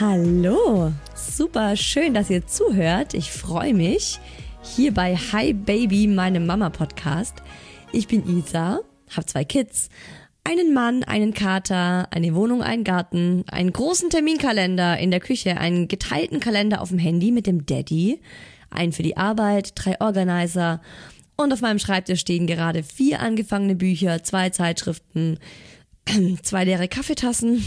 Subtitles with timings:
[0.00, 3.14] Hallo, super schön, dass ihr zuhört.
[3.14, 4.20] Ich freue mich
[4.62, 7.34] hier bei Hi Baby, meinem Mama Podcast.
[7.90, 8.78] Ich bin Isa,
[9.10, 9.88] habe zwei Kids,
[10.44, 15.88] einen Mann, einen Kater, eine Wohnung, einen Garten, einen großen Terminkalender in der Küche, einen
[15.88, 18.20] geteilten Kalender auf dem Handy mit dem Daddy,
[18.70, 20.80] einen für die Arbeit, drei Organizer
[21.36, 25.40] und auf meinem Schreibtisch stehen gerade vier angefangene Bücher, zwei Zeitschriften,
[26.44, 27.64] zwei leere Kaffeetassen,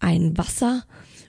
[0.00, 0.84] ein Wasser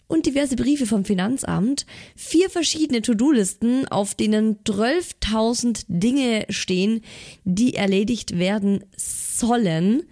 [0.08, 1.86] und diverse Briefe vom Finanzamt,
[2.16, 7.02] vier verschiedene To-Do-Listen, auf denen 12.000 Dinge stehen,
[7.44, 10.04] die erledigt werden sollen.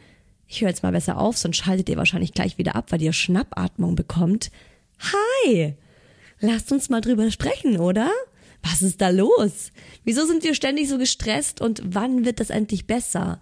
[0.48, 3.14] Ich höre jetzt mal besser auf, sonst schaltet ihr wahrscheinlich gleich wieder ab, weil ihr
[3.14, 4.52] Schnappatmung bekommt.
[5.00, 5.76] Hi!
[6.40, 8.12] Lasst uns mal drüber sprechen, oder?
[8.62, 9.72] Was ist da los?
[10.04, 13.40] Wieso sind wir ständig so gestresst und wann wird das endlich besser?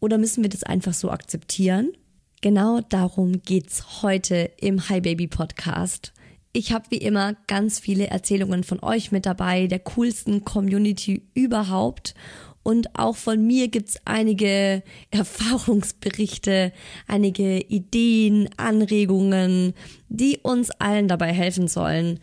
[0.00, 1.92] Oder müssen wir das einfach so akzeptieren?
[2.40, 6.12] Genau darum geht's heute im Hi Baby Podcast.
[6.52, 12.14] Ich habe wie immer ganz viele Erzählungen von euch mit dabei, der coolsten Community überhaupt.
[12.62, 16.72] Und auch von mir gibt's einige Erfahrungsberichte,
[17.08, 19.74] einige Ideen, Anregungen,
[20.08, 22.20] die uns allen dabei helfen sollen,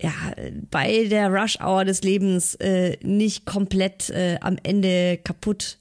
[0.00, 0.12] ja,
[0.70, 5.78] bei der Rush Hour des Lebens äh, nicht komplett äh, am Ende kaputt,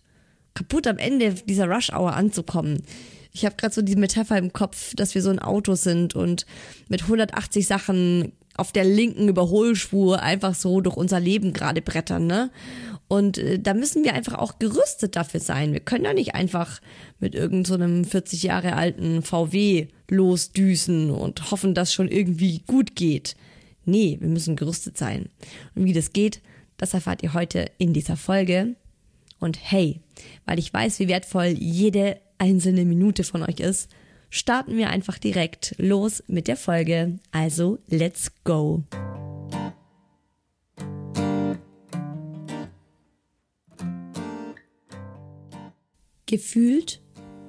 [0.55, 2.81] kaputt am Ende dieser Rush Hour anzukommen.
[3.31, 6.45] Ich habe gerade so die Metapher im Kopf, dass wir so ein Auto sind und
[6.87, 12.51] mit 180 Sachen auf der linken Überholspur einfach so durch unser Leben gerade brettern, ne?
[13.07, 15.73] Und äh, da müssen wir einfach auch gerüstet dafür sein.
[15.73, 16.81] Wir können ja nicht einfach
[17.19, 23.35] mit irgendeinem so 40 Jahre alten VW losdüsen und hoffen, dass schon irgendwie gut geht.
[23.85, 25.29] Nee, wir müssen gerüstet sein.
[25.73, 26.41] Und wie das geht,
[26.77, 28.75] das erfahrt ihr heute in dieser Folge.
[29.39, 30.01] Und hey,
[30.45, 33.89] weil ich weiß, wie wertvoll jede einzelne Minute von euch ist,
[34.29, 37.19] starten wir einfach direkt los mit der Folge.
[37.31, 38.83] Also, let's go!
[46.25, 47.01] Gefühlt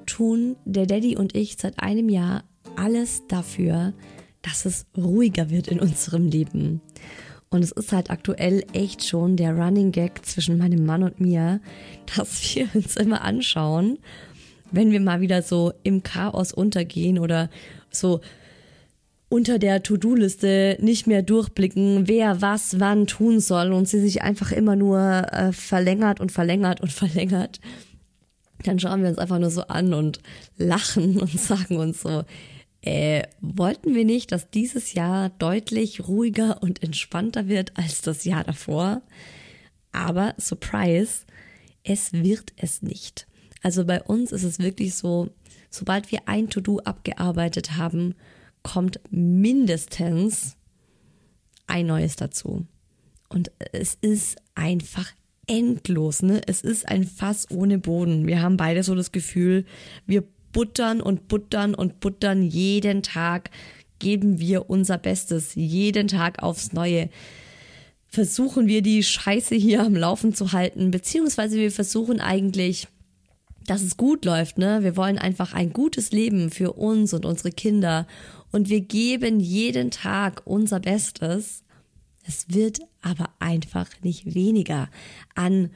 [0.06, 2.44] tun der Daddy und ich seit einem Jahr
[2.76, 3.93] alles dafür,
[4.43, 6.81] dass es ruhiger wird in unserem Leben.
[7.50, 11.60] Und es ist halt aktuell echt schon der Running Gag zwischen meinem Mann und mir,
[12.16, 13.98] dass wir uns immer anschauen
[14.70, 17.50] wenn wir mal wieder so im Chaos untergehen oder
[17.90, 18.20] so
[19.28, 24.50] unter der To-Do-Liste nicht mehr durchblicken, wer was wann tun soll und sie sich einfach
[24.50, 27.61] immer nur äh, verlängert und verlängert und verlängert,
[28.64, 30.20] dann schauen wir uns einfach nur so an und
[30.58, 32.25] lachen und sagen uns so,
[32.82, 38.43] äh, wollten wir nicht, dass dieses Jahr deutlich ruhiger und entspannter wird als das Jahr
[38.43, 39.02] davor?
[39.93, 41.25] Aber Surprise,
[41.84, 43.26] es wird es nicht.
[43.62, 45.30] Also bei uns ist es wirklich so,
[45.68, 48.14] sobald wir ein To-Do abgearbeitet haben,
[48.62, 50.56] kommt mindestens
[51.66, 52.66] ein neues dazu.
[53.28, 55.10] Und es ist einfach
[55.46, 56.40] endlos, ne?
[56.46, 58.26] Es ist ein Fass ohne Boden.
[58.26, 59.64] Wir haben beide so das Gefühl,
[60.06, 63.50] wir buttern und buttern und buttern jeden Tag,
[63.98, 67.08] geben wir unser Bestes, jeden Tag aufs Neue.
[68.06, 72.88] Versuchen wir die Scheiße hier am Laufen zu halten, beziehungsweise wir versuchen eigentlich,
[73.66, 74.82] dass es gut läuft, ne?
[74.82, 78.06] Wir wollen einfach ein gutes Leben für uns und unsere Kinder
[78.52, 81.62] und wir geben jeden Tag unser Bestes.
[82.26, 84.88] Es wird aber einfach nicht weniger
[85.34, 85.70] an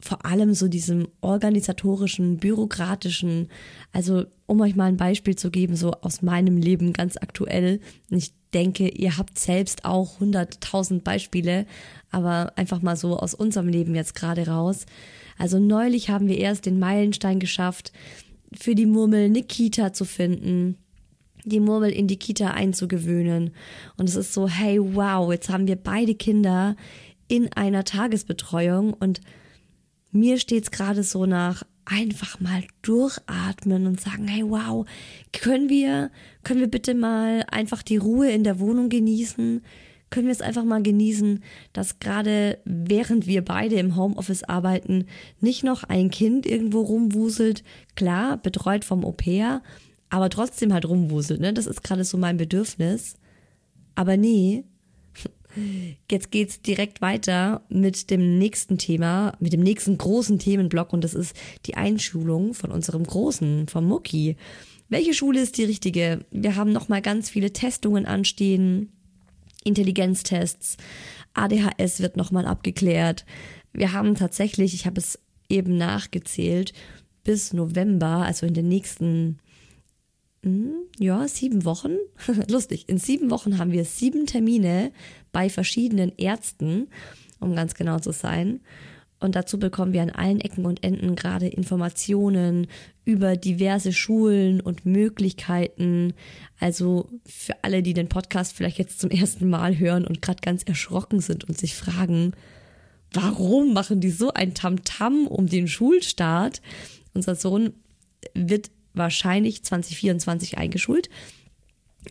[0.00, 3.48] vor allem so diesem organisatorischen, bürokratischen,
[3.92, 7.80] also um euch mal ein Beispiel zu geben, so aus meinem Leben ganz aktuell.
[8.10, 11.66] Ich denke, ihr habt selbst auch hunderttausend Beispiele,
[12.10, 14.86] aber einfach mal so aus unserem Leben jetzt gerade raus.
[15.36, 17.92] Also neulich haben wir erst den Meilenstein geschafft,
[18.52, 20.78] für die Murmel eine Kita zu finden
[21.44, 23.52] die Murmel in die Kita einzugewöhnen.
[23.96, 26.76] Und es ist so, hey, wow, jetzt haben wir beide Kinder
[27.26, 29.20] in einer Tagesbetreuung und
[30.10, 34.86] mir steht's gerade so nach einfach mal durchatmen und sagen, hey, wow,
[35.32, 36.10] können wir,
[36.44, 39.62] können wir bitte mal einfach die Ruhe in der Wohnung genießen?
[40.10, 41.42] Können wir es einfach mal genießen,
[41.72, 45.06] dass gerade während wir beide im Homeoffice arbeiten,
[45.40, 47.62] nicht noch ein Kind irgendwo rumwuselt,
[47.94, 49.62] klar, betreut vom Au-pair,
[50.10, 51.52] aber trotzdem halt rumwuselt, ne?
[51.52, 53.16] Das ist gerade so mein Bedürfnis.
[53.94, 54.64] Aber nee,
[56.10, 61.14] jetzt geht's direkt weiter mit dem nächsten Thema, mit dem nächsten großen Themenblock und das
[61.14, 61.36] ist
[61.66, 64.36] die Einschulung von unserem Großen, vom Mucki.
[64.88, 66.24] Welche Schule ist die richtige?
[66.30, 68.90] Wir haben noch mal ganz viele Testungen anstehen,
[69.64, 70.76] Intelligenztests,
[71.34, 73.24] ADHS wird noch mal abgeklärt.
[73.72, 75.18] Wir haben tatsächlich, ich habe es
[75.48, 76.72] eben nachgezählt,
[77.24, 79.38] bis November, also in den nächsten
[80.98, 81.96] ja, sieben Wochen.
[82.48, 82.88] Lustig.
[82.88, 84.92] In sieben Wochen haben wir sieben Termine
[85.32, 86.88] bei verschiedenen Ärzten,
[87.40, 88.60] um ganz genau zu sein.
[89.20, 92.68] Und dazu bekommen wir an allen Ecken und Enden gerade Informationen
[93.04, 96.14] über diverse Schulen und Möglichkeiten.
[96.60, 100.62] Also für alle, die den Podcast vielleicht jetzt zum ersten Mal hören und gerade ganz
[100.62, 102.32] erschrocken sind und sich fragen,
[103.12, 106.62] warum machen die so ein Tamtam -Tam um den Schulstart?
[107.12, 107.72] Unser Sohn
[108.34, 111.08] wird wahrscheinlich 2024 eingeschult.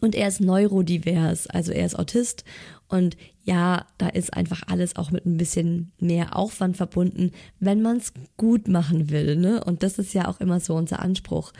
[0.01, 2.43] Und er ist neurodivers, also er ist Autist.
[2.87, 7.97] Und ja, da ist einfach alles auch mit ein bisschen mehr Aufwand verbunden, wenn man
[7.97, 9.35] es gut machen will.
[9.35, 9.63] Ne?
[9.63, 11.51] Und das ist ja auch immer so unser Anspruch.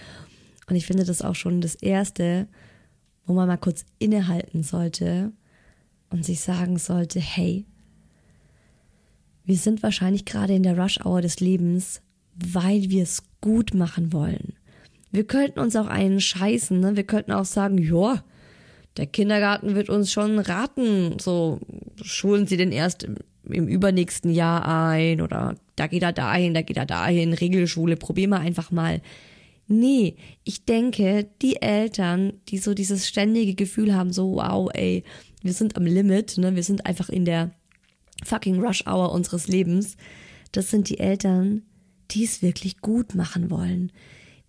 [0.70, 2.48] Und ich finde das auch schon das Erste,
[3.26, 5.32] wo man mal kurz innehalten sollte
[6.10, 7.66] und sich sagen sollte, hey,
[9.46, 12.02] wir sind wahrscheinlich gerade in der Rush-Hour des Lebens,
[12.36, 14.54] weil wir es gut machen wollen.
[15.12, 16.96] Wir könnten uns auch einen scheißen, ne?
[16.96, 18.24] Wir könnten auch sagen, ja,
[18.98, 21.60] der Kindergarten wird uns schon raten, so
[22.02, 23.18] schulen sie den erst im,
[23.50, 28.28] im übernächsten Jahr ein oder da geht er dahin, da geht er dahin, Regelschule, probier
[28.28, 29.02] mal einfach mal.
[29.68, 35.04] Nee, ich denke, die Eltern, die so dieses ständige Gefühl haben, so wow, ey,
[35.42, 37.52] wir sind am Limit, ne, wir sind einfach in der
[38.24, 39.98] fucking Rush Hour unseres Lebens,
[40.54, 41.64] das sind die Eltern,
[42.12, 43.92] die es wirklich gut machen wollen,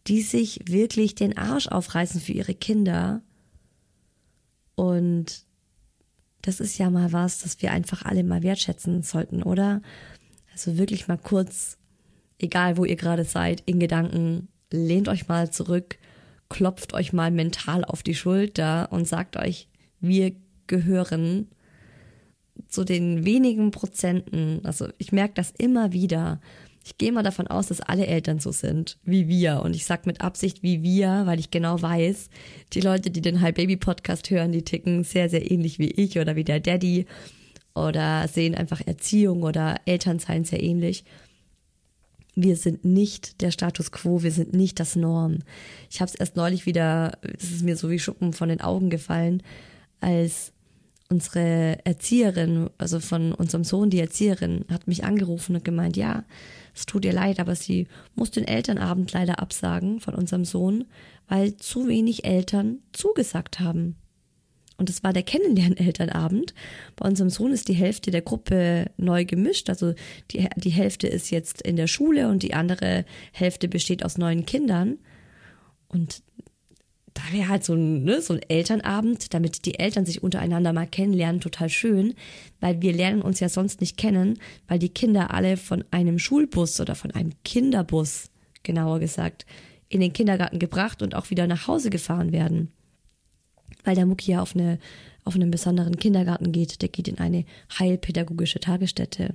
[0.08, 3.22] die sich wirklich den Arsch aufreißen für ihre Kinder.
[4.74, 5.44] Und
[6.42, 9.82] das ist ja mal was, das wir einfach alle mal wertschätzen sollten, oder?
[10.52, 11.76] Also wirklich mal kurz,
[12.38, 15.98] egal wo ihr gerade seid, in Gedanken, lehnt euch mal zurück,
[16.48, 19.68] klopft euch mal mental auf die Schulter und sagt euch,
[20.00, 20.32] wir
[20.66, 21.48] gehören
[22.66, 26.40] zu den wenigen Prozenten, also ich merke das immer wieder,
[26.88, 29.61] ich gehe mal davon aus, dass alle Eltern so sind wie wir.
[29.62, 32.30] Und ich sag mit Absicht wie wir, weil ich genau weiß,
[32.73, 36.18] die Leute, die den High Baby Podcast hören, die ticken sehr, sehr ähnlich wie ich
[36.18, 37.04] oder wie der Daddy
[37.75, 41.04] oder sehen einfach Erziehung oder Elternsein sehr ähnlich.
[42.35, 45.40] Wir sind nicht der Status quo, wir sind nicht das Norm.
[45.90, 48.88] Ich habe es erst neulich wieder, es ist mir so wie Schuppen von den Augen
[48.88, 49.42] gefallen,
[50.00, 50.54] als
[51.11, 56.25] unsere Erzieherin, also von unserem Sohn, die Erzieherin, hat mich angerufen und gemeint, ja,
[56.78, 60.85] es tut ihr leid, aber sie muss den Elternabend leider absagen von unserem Sohn,
[61.26, 63.97] weil zu wenig Eltern zugesagt haben.
[64.76, 66.54] Und es war der Kennenlernen-Elternabend.
[66.94, 69.68] Bei unserem Sohn ist die Hälfte der Gruppe neu gemischt.
[69.70, 69.94] Also
[70.30, 74.47] die, die Hälfte ist jetzt in der Schule und die andere Hälfte besteht aus neuen
[74.47, 74.99] Kindern.
[75.88, 76.23] Und
[77.18, 80.87] da wäre halt so ein, ne, so ein Elternabend, damit die Eltern sich untereinander mal
[80.87, 82.14] kennenlernen, total schön,
[82.60, 86.80] weil wir lernen uns ja sonst nicht kennen, weil die Kinder alle von einem Schulbus
[86.80, 88.30] oder von einem Kinderbus,
[88.62, 89.46] genauer gesagt,
[89.88, 92.70] in den Kindergarten gebracht und auch wieder nach Hause gefahren werden.
[93.82, 94.78] Weil der Mucki ja auf, eine,
[95.25, 97.44] auf einen besonderen Kindergarten geht, der geht in eine
[97.78, 99.34] heilpädagogische Tagesstätte.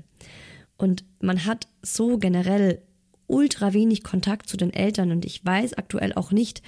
[0.77, 2.81] Und man hat so generell
[3.27, 6.61] ultra wenig Kontakt zu den Eltern und ich weiß aktuell auch nicht,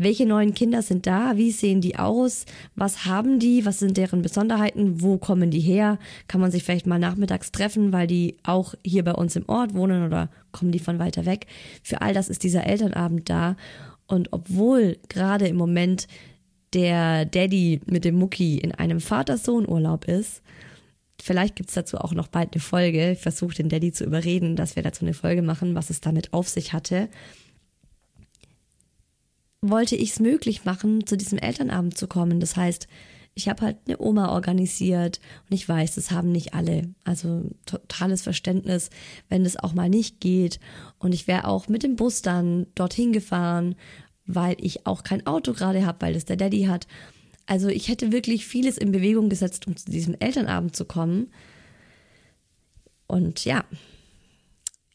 [0.00, 1.36] welche neuen Kinder sind da?
[1.36, 2.44] Wie sehen die aus?
[2.76, 3.66] Was haben die?
[3.66, 5.02] Was sind deren Besonderheiten?
[5.02, 5.98] Wo kommen die her?
[6.28, 9.74] Kann man sich vielleicht mal nachmittags treffen, weil die auch hier bei uns im Ort
[9.74, 11.46] wohnen oder kommen die von weiter weg?
[11.82, 13.56] Für all das ist dieser Elternabend da.
[14.06, 16.06] Und obwohl gerade im Moment
[16.74, 20.42] der Daddy mit dem Mucki in einem Vater-Sohn-Urlaub ist,
[21.20, 23.12] vielleicht gibt's dazu auch noch bald eine Folge.
[23.12, 26.32] Ich versuche den Daddy zu überreden, dass wir dazu eine Folge machen, was es damit
[26.32, 27.08] auf sich hatte
[29.60, 32.40] wollte ich es möglich machen, zu diesem Elternabend zu kommen.
[32.40, 32.86] Das heißt,
[33.34, 36.92] ich habe halt eine Oma organisiert und ich weiß, das haben nicht alle.
[37.04, 38.90] Also totales Verständnis,
[39.28, 40.58] wenn das auch mal nicht geht.
[40.98, 43.76] Und ich wäre auch mit dem Bus dann dorthin gefahren,
[44.26, 46.86] weil ich auch kein Auto gerade habe, weil das der Daddy hat.
[47.46, 51.32] Also ich hätte wirklich vieles in Bewegung gesetzt, um zu diesem Elternabend zu kommen.
[53.06, 53.64] Und ja,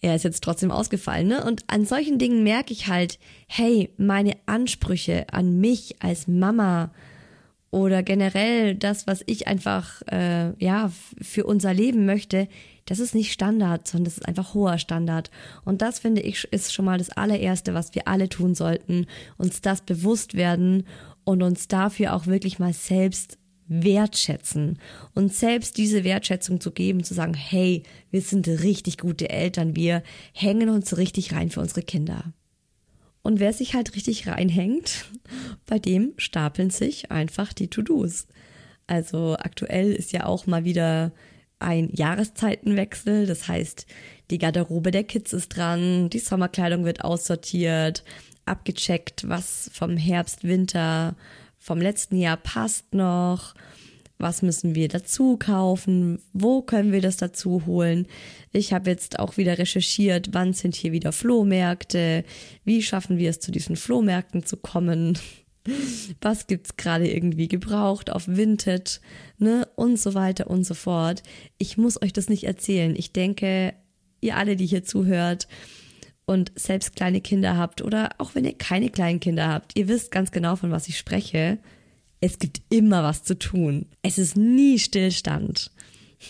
[0.04, 1.28] er ist jetzt trotzdem ausgefallen.
[1.28, 1.44] Ne?
[1.44, 6.92] Und an solchen Dingen merke ich halt, hey, meine Ansprüche an mich als Mama
[7.72, 10.92] oder generell das, was ich einfach äh, ja
[11.22, 12.50] für unser Leben möchte,
[12.86, 15.32] das ist nicht Standard, sondern das ist einfach hoher Standard.
[15.64, 19.08] Und das finde ich ist schon mal das allererste, was wir alle tun sollten,
[19.38, 20.86] uns das bewusst werden
[21.24, 23.38] und uns dafür auch wirklich mal selbst
[23.82, 24.80] wertschätzen
[25.14, 30.04] und selbst diese Wertschätzung zu geben, zu sagen, hey, wir sind richtig gute Eltern, wir
[30.34, 32.34] hängen uns richtig rein für unsere Kinder.
[33.24, 35.06] Und wer sich halt richtig reinhängt,
[35.66, 38.28] bei dem stapeln sich einfach die To-Dos.
[38.86, 41.14] Also aktuell ist ja auch mal wieder
[41.60, 43.86] ein Jahreszeitenwechsel, das heißt,
[44.30, 48.04] die Garderobe der Kids ist dran, die Sommerkleidung wird aussortiert,
[48.46, 51.16] abgecheckt, was vom Herbst, Winter
[51.64, 53.56] vom letzten Jahr passt noch?
[54.18, 56.20] Was müssen wir dazu kaufen?
[56.34, 58.06] Wo können wir das dazu holen?
[58.52, 62.26] Ich habe jetzt auch wieder recherchiert, wann sind hier wieder Flohmärkte?
[62.66, 65.18] Wie schaffen wir es zu diesen Flohmärkten zu kommen?
[66.22, 69.00] Was gibt's gerade irgendwie gebraucht auf Vinted,
[69.38, 69.66] ne?
[69.78, 71.24] Und so weiter und so fort.
[71.58, 72.94] Ich muss euch das nicht erzählen.
[72.98, 73.74] Ich denke,
[74.20, 75.48] ihr alle, die hier zuhört,
[76.26, 80.12] und selbst kleine Kinder habt oder auch wenn ihr keine kleinen Kinder habt, ihr wisst
[80.12, 81.58] ganz genau, von was ich spreche.
[82.22, 83.88] Es gibt immer was zu tun.
[84.02, 85.72] Es ist nie Stillstand.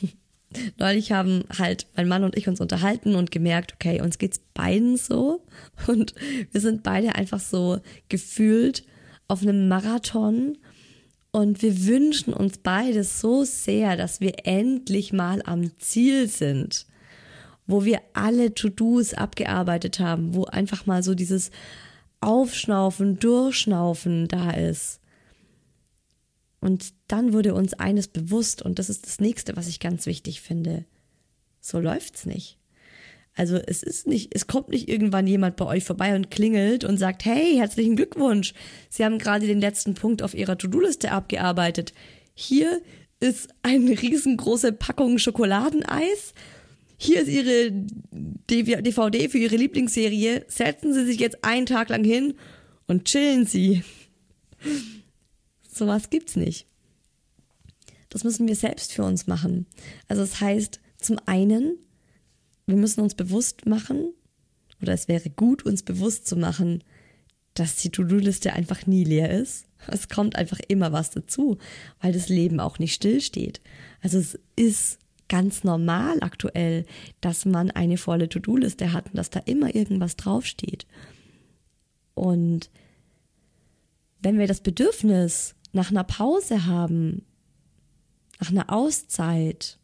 [0.77, 4.97] Neulich haben halt mein Mann und ich uns unterhalten und gemerkt, okay, uns geht's beiden
[4.97, 5.45] so
[5.87, 6.13] und
[6.51, 8.83] wir sind beide einfach so gefühlt
[9.27, 10.57] auf einem Marathon
[11.31, 16.85] und wir wünschen uns beide so sehr, dass wir endlich mal am Ziel sind
[17.67, 21.51] wo wir alle To-Dos abgearbeitet haben, wo einfach mal so dieses
[22.21, 24.99] Aufschnaufen, Durchschnaufen da ist.
[26.59, 30.41] Und dann wurde uns eines bewusst, und das ist das nächste, was ich ganz wichtig
[30.41, 30.85] finde.
[31.59, 32.57] So läuft's nicht.
[33.35, 36.97] Also es ist nicht, es kommt nicht irgendwann jemand bei euch vorbei und klingelt und
[36.97, 38.53] sagt, hey, herzlichen Glückwunsch.
[38.89, 41.93] Sie haben gerade den letzten Punkt auf Ihrer To-Do-Liste abgearbeitet.
[42.35, 42.81] Hier
[43.19, 46.33] ist eine riesengroße Packung Schokoladeneis
[47.03, 47.71] hier ist Ihre
[48.49, 52.35] DVD für Ihre Lieblingsserie, setzen Sie sich jetzt einen Tag lang hin
[52.87, 53.83] und chillen Sie.
[55.71, 56.65] Sowas gibt's nicht.
[58.09, 59.65] Das müssen wir selbst für uns machen.
[60.07, 61.77] Also das heißt, zum einen,
[62.67, 64.13] wir müssen uns bewusst machen,
[64.81, 66.83] oder es wäre gut, uns bewusst zu machen,
[67.53, 69.65] dass die To-Do-Liste einfach nie leer ist.
[69.87, 71.57] Es kommt einfach immer was dazu,
[72.01, 73.61] weil das Leben auch nicht stillsteht.
[74.01, 74.99] Also es ist
[75.29, 76.85] ganz normal aktuell,
[77.21, 80.85] dass man eine volle To-Do-Liste hat und dass da immer irgendwas draufsteht.
[82.13, 82.69] Und
[84.21, 87.23] wenn wir das Bedürfnis nach einer Pause haben,
[88.39, 89.79] nach einer Auszeit,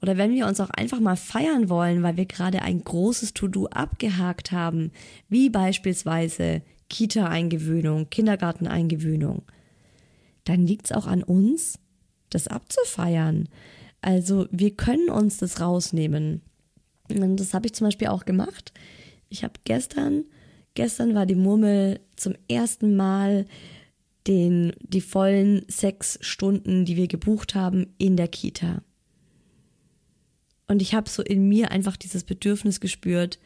[0.00, 3.66] oder wenn wir uns auch einfach mal feiern wollen, weil wir gerade ein großes To-Do
[3.68, 4.90] abgehakt haben,
[5.28, 9.42] wie beispielsweise Kita-Eingewöhnung, Kindergarten-Eingewöhnung,
[10.44, 11.78] dann liegt es auch an uns,
[12.30, 13.48] das abzufeiern.
[14.02, 16.42] Also wir können uns das rausnehmen.
[17.08, 18.72] Und das habe ich zum Beispiel auch gemacht.
[19.28, 20.24] Ich habe gestern,
[20.74, 23.46] gestern war die Murmel zum ersten Mal
[24.26, 28.82] den, die vollen sechs Stunden, die wir gebucht haben, in der Kita.
[30.68, 33.38] Und ich habe so in mir einfach dieses Bedürfnis gespürt,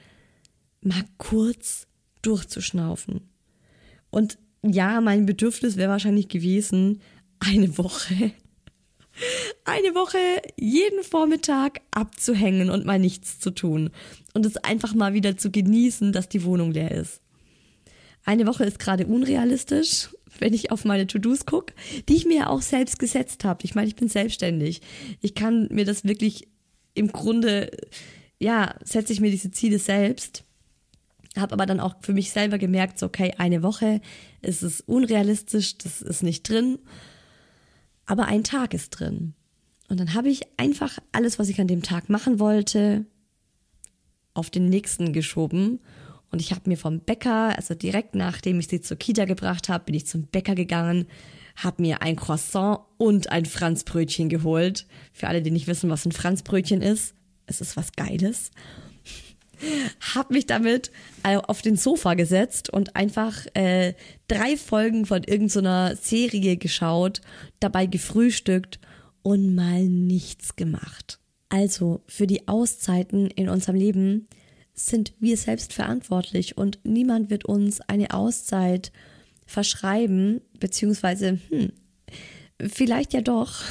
[0.80, 1.86] mal kurz
[2.22, 3.22] durchzuschnaufen.
[4.10, 7.00] Und ja, mein Bedürfnis wäre wahrscheinlich gewesen,
[7.40, 8.32] eine Woche,
[9.64, 10.18] eine Woche
[10.56, 13.90] jeden Vormittag abzuhängen und mal nichts zu tun
[14.34, 17.20] und es einfach mal wieder zu genießen, dass die Wohnung leer ist.
[18.24, 20.08] Eine Woche ist gerade unrealistisch,
[20.38, 21.74] wenn ich auf meine To-Dos gucke,
[22.08, 23.64] die ich mir auch selbst gesetzt habe.
[23.64, 24.82] Ich meine, ich bin selbstständig.
[25.20, 26.48] Ich kann mir das wirklich
[26.94, 27.70] im Grunde,
[28.38, 30.44] ja, setze ich mir diese Ziele selbst.
[31.36, 34.00] Habe aber dann auch für mich selber gemerkt, so, okay, eine Woche
[34.42, 36.78] ist es unrealistisch, das ist nicht drin,
[38.06, 39.34] aber ein Tag ist drin.
[39.88, 43.04] Und dann habe ich einfach alles, was ich an dem Tag machen wollte,
[44.34, 45.80] auf den nächsten geschoben
[46.30, 49.84] und ich habe mir vom Bäcker, also direkt nachdem ich sie zur Kita gebracht habe,
[49.84, 51.06] bin ich zum Bäcker gegangen,
[51.56, 54.86] habe mir ein Croissant und ein Franzbrötchen geholt.
[55.12, 57.14] Für alle, die nicht wissen, was ein Franzbrötchen ist,
[57.46, 58.50] es ist was Geiles.
[60.14, 60.90] Hab mich damit
[61.22, 63.94] auf den Sofa gesetzt und einfach äh,
[64.28, 67.20] drei Folgen von irgendeiner so Serie geschaut,
[67.60, 68.78] dabei gefrühstückt
[69.22, 71.18] und mal nichts gemacht.
[71.48, 74.28] Also für die Auszeiten in unserem Leben
[74.74, 78.92] sind wir selbst verantwortlich und niemand wird uns eine Auszeit
[79.46, 81.72] verschreiben, beziehungsweise, hm,
[82.60, 83.62] vielleicht ja doch.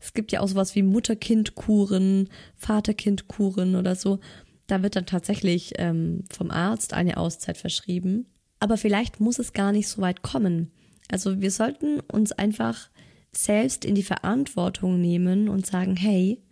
[0.00, 4.20] Es gibt ja auch sowas wie Mutter-Kind-Kuren, Vater-Kind-Kuren oder so.
[4.68, 8.26] Da wird dann tatsächlich ähm, vom Arzt eine Auszeit verschrieben.
[8.60, 10.70] Aber vielleicht muss es gar nicht so weit kommen.
[11.10, 12.90] Also wir sollten uns einfach
[13.32, 16.42] selbst in die Verantwortung nehmen und sagen, hey,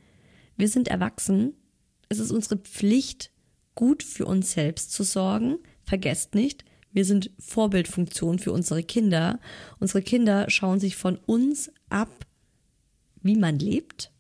[0.57, 1.55] wir sind erwachsen.
[2.09, 3.31] Es ist unsere Pflicht,
[3.75, 5.59] gut für uns selbst zu sorgen.
[5.85, 9.39] Vergesst nicht, wir sind Vorbildfunktion für unsere Kinder.
[9.79, 12.27] Unsere Kinder schauen sich von uns ab,
[13.23, 14.11] wie man lebt.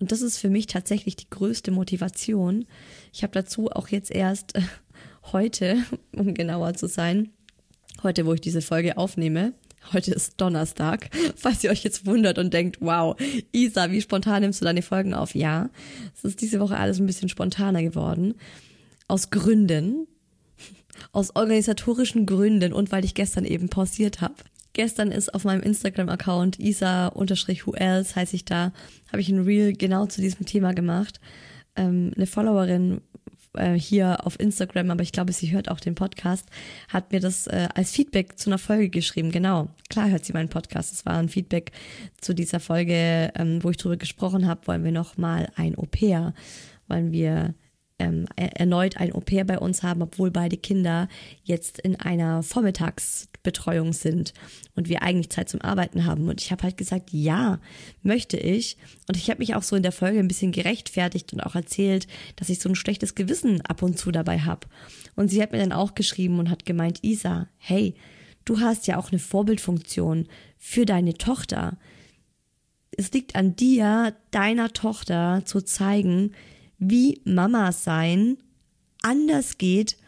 [0.00, 2.66] Und das ist für mich tatsächlich die größte Motivation.
[3.14, 4.54] Ich habe dazu auch jetzt erst
[5.30, 5.76] heute,
[6.16, 7.30] um genauer zu sein,
[8.02, 9.54] heute, wo ich diese Folge aufnehme,
[9.92, 11.10] Heute ist Donnerstag.
[11.36, 13.16] Falls ihr euch jetzt wundert und denkt, wow,
[13.52, 15.34] Isa, wie spontan nimmst du deine Folgen auf?
[15.34, 15.68] Ja,
[16.16, 18.34] es ist diese Woche alles ein bisschen spontaner geworden
[19.08, 20.06] aus Gründen,
[21.12, 24.36] aus organisatorischen Gründen und weil ich gestern eben pausiert habe.
[24.72, 28.72] Gestern ist auf meinem Instagram-Account isa-who else heiße ich da,
[29.12, 31.20] habe ich ein Reel genau zu diesem Thema gemacht.
[31.76, 33.00] Ähm, eine Followerin
[33.54, 36.48] äh, hier auf Instagram, aber ich glaube, sie hört auch den Podcast,
[36.88, 39.30] hat mir das äh, als Feedback zu einer Folge geschrieben.
[39.30, 40.92] Genau, klar hört sie meinen Podcast.
[40.92, 41.72] Es war ein Feedback
[42.20, 46.34] zu dieser Folge, ähm, wo ich drüber gesprochen habe, wollen wir noch mal ein Au-pair,
[46.88, 47.54] wollen wir
[47.98, 51.08] ähm, erneut ein Au-pair bei uns haben, obwohl beide Kinder
[51.44, 52.42] jetzt in einer
[53.44, 54.32] Vormittagsbetreuung sind
[54.74, 56.28] und wir eigentlich Zeit zum Arbeiten haben.
[56.28, 57.60] Und ich habe halt gesagt, ja,
[58.02, 58.76] möchte ich.
[59.08, 62.06] Und ich habe mich auch so in der Folge ein bisschen gerechtfertigt und auch erzählt,
[62.36, 64.66] dass ich so ein schlechtes Gewissen ab und zu dabei habe.
[65.14, 67.94] Und sie hat mir dann auch geschrieben und hat gemeint, Isa, hey,
[68.44, 70.26] du hast ja auch eine Vorbildfunktion
[70.58, 71.78] für deine Tochter.
[72.96, 76.32] Es liegt an dir, deiner Tochter zu zeigen,
[76.78, 78.38] wie Mama sein
[79.02, 79.98] anders geht,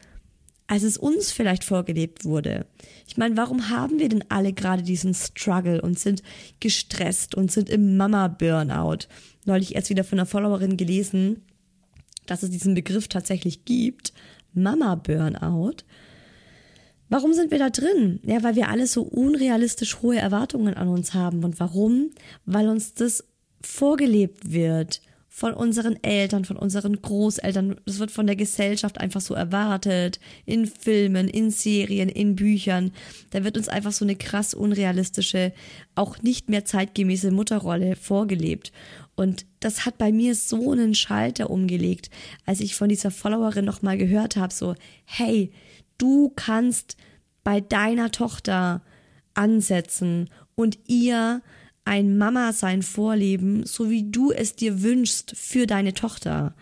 [0.66, 2.66] als es uns vielleicht vorgelebt wurde.
[3.06, 6.22] Ich meine, warum haben wir denn alle gerade diesen Struggle und sind
[6.60, 9.06] gestresst und sind im Mama-Burnout?
[9.44, 11.42] Neulich erst wieder von einer Followerin gelesen,
[12.26, 14.12] dass es diesen Begriff tatsächlich gibt.
[14.54, 15.84] Mama-Burnout.
[17.08, 18.18] Warum sind wir da drin?
[18.24, 21.44] Ja, weil wir alle so unrealistisch hohe Erwartungen an uns haben.
[21.44, 22.10] Und warum?
[22.44, 23.24] Weil uns das
[23.60, 25.00] vorgelebt wird
[25.36, 27.76] von unseren Eltern, von unseren Großeltern.
[27.84, 30.18] Das wird von der Gesellschaft einfach so erwartet.
[30.46, 32.90] In Filmen, in Serien, in Büchern.
[33.32, 35.52] Da wird uns einfach so eine krass unrealistische,
[35.94, 38.72] auch nicht mehr zeitgemäße Mutterrolle vorgelebt.
[39.14, 42.08] Und das hat bei mir so einen Schalter umgelegt,
[42.46, 45.52] als ich von dieser Followerin nochmal gehört habe, so, hey,
[45.98, 46.96] du kannst
[47.44, 48.80] bei deiner Tochter
[49.34, 51.42] ansetzen und ihr
[51.86, 56.52] ein Mama-Sein vorleben, so wie du es dir wünschst für deine Tochter,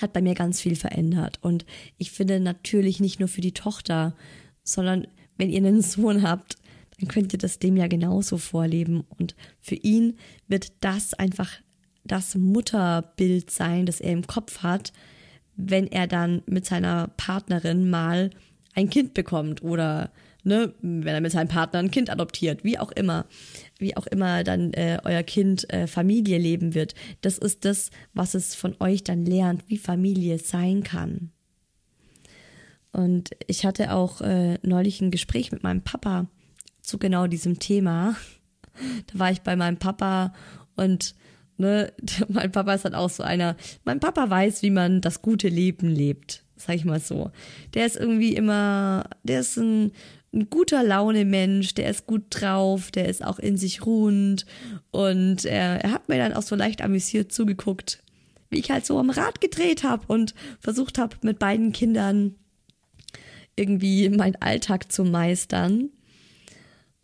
[0.00, 1.40] hat bei mir ganz viel verändert.
[1.42, 1.66] Und
[1.98, 4.14] ich finde natürlich nicht nur für die Tochter,
[4.62, 6.56] sondern wenn ihr einen Sohn habt,
[6.98, 9.04] dann könnt ihr das dem ja genauso vorleben.
[9.18, 11.50] Und für ihn wird das einfach
[12.04, 14.92] das Mutterbild sein, das er im Kopf hat,
[15.56, 18.30] wenn er dann mit seiner Partnerin mal
[18.74, 20.12] ein Kind bekommt oder
[20.44, 23.26] ne, wenn er mit seinem Partner ein Kind adoptiert, wie auch immer,
[23.78, 26.94] wie auch immer dann äh, euer Kind äh, Familie leben wird.
[27.20, 31.30] Das ist das, was es von euch dann lernt, wie Familie sein kann.
[32.92, 36.28] Und ich hatte auch äh, neulich ein Gespräch mit meinem Papa
[36.80, 38.16] zu genau diesem Thema.
[39.06, 40.32] Da war ich bei meinem Papa
[40.74, 41.14] und
[41.58, 41.92] ne,
[42.28, 43.56] mein Papa ist dann auch so einer.
[43.84, 47.30] Mein Papa weiß, wie man das gute Leben lebt, sag ich mal so.
[47.74, 49.92] Der ist irgendwie immer, der ist ein
[50.34, 54.46] ein guter Laune Mensch, der ist gut drauf, der ist auch in sich ruhend
[54.90, 58.02] und er, er hat mir dann auch so leicht amüsiert zugeguckt,
[58.50, 62.34] wie ich halt so am Rad gedreht habe und versucht habe mit beiden Kindern
[63.56, 65.90] irgendwie meinen Alltag zu meistern.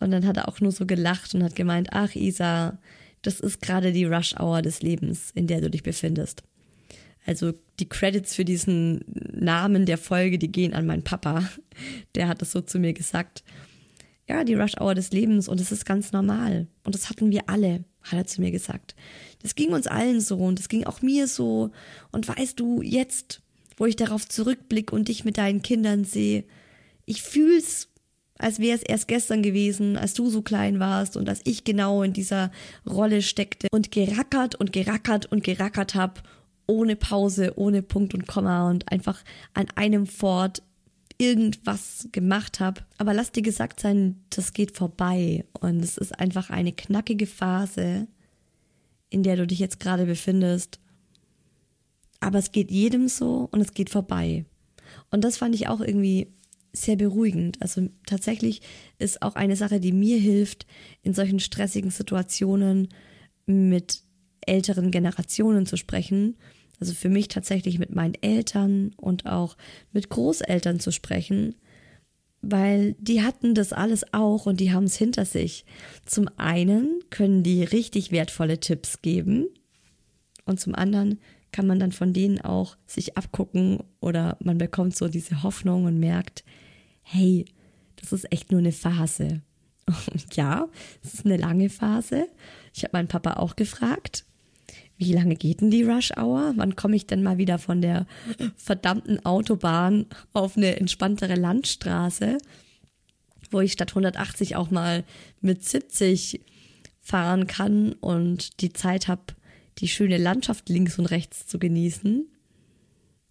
[0.01, 2.79] Und dann hat er auch nur so gelacht und hat gemeint, ach Isa,
[3.23, 6.43] das ist gerade die Rush Hour des Lebens, in der du dich befindest.
[7.27, 11.49] Also die Credits für diesen Namen der Folge, die gehen an meinen Papa.
[12.15, 13.43] Der hat das so zu mir gesagt.
[14.29, 16.69] Ja, die Rush Hour des Lebens und es ist ganz normal.
[16.85, 18.95] Und das hatten wir alle, hat er zu mir gesagt.
[19.43, 21.71] Das ging uns allen so und das ging auch mir so.
[22.13, 23.43] Und weißt du, jetzt,
[23.77, 26.45] wo ich darauf zurückblicke und dich mit deinen Kindern sehe,
[27.07, 27.89] ich fühl's,
[28.39, 32.03] als wäre es erst gestern gewesen, als du so klein warst und als ich genau
[32.03, 32.53] in dieser
[32.89, 36.23] Rolle steckte und gerackert und gerackert und gerackert hab
[36.71, 39.23] ohne Pause, ohne Punkt und Komma und einfach
[39.55, 40.63] an einem Fort
[41.19, 42.83] irgendwas gemacht habe.
[42.97, 48.07] Aber lass dir gesagt sein, das geht vorbei und es ist einfach eine knackige Phase,
[49.11, 50.79] in der du dich jetzt gerade befindest.
[52.21, 54.45] Aber es geht jedem so und es geht vorbei.
[55.11, 56.29] Und das fand ich auch irgendwie
[56.73, 57.61] sehr beruhigend.
[57.61, 58.63] Also tatsächlich
[58.99, 60.67] ist auch eine Sache, die mir hilft,
[61.03, 62.89] in solchen stressigen Situationen
[63.47, 64.03] mit
[64.47, 66.37] älteren Generationen zu sprechen
[66.81, 69.57] also für mich tatsächlich mit meinen Eltern und auch
[69.93, 71.55] mit Großeltern zu sprechen,
[72.43, 75.67] weil die hatten das alles auch und die haben es hinter sich.
[76.07, 79.47] Zum einen können die richtig wertvolle Tipps geben
[80.47, 81.21] und zum anderen
[81.53, 85.99] kann man dann von denen auch sich abgucken oder man bekommt so diese Hoffnung und
[85.99, 86.45] merkt,
[87.03, 87.45] hey,
[87.97, 89.43] das ist echt nur eine Phase.
[89.87, 90.69] Und ja,
[91.03, 92.29] es ist eine lange Phase.
[92.73, 94.25] Ich habe meinen Papa auch gefragt,
[95.01, 96.53] wie lange geht denn die Rush Hour?
[96.57, 98.07] Wann komme ich denn mal wieder von der
[98.57, 102.37] verdammten Autobahn auf eine entspanntere Landstraße,
[103.51, 105.05] wo ich statt 180 auch mal
[105.41, 106.43] mit 70
[107.01, 109.23] fahren kann und die Zeit habe,
[109.79, 112.29] die schöne Landschaft links und rechts zu genießen.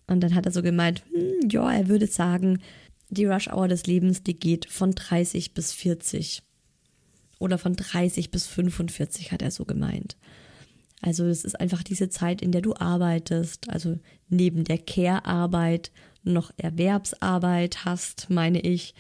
[0.08, 2.64] Und dann hat er so gemeint, hm, ja, er würde sagen,
[3.10, 6.42] die Rush Hour des Lebens, die geht von 30 bis 40.
[7.38, 10.18] Oder von 30 bis 45, hat er so gemeint.
[11.02, 15.92] Also es ist einfach diese Zeit, in der du arbeitest, also neben der Care-Arbeit
[16.24, 18.94] noch Erwerbsarbeit hast, meine ich.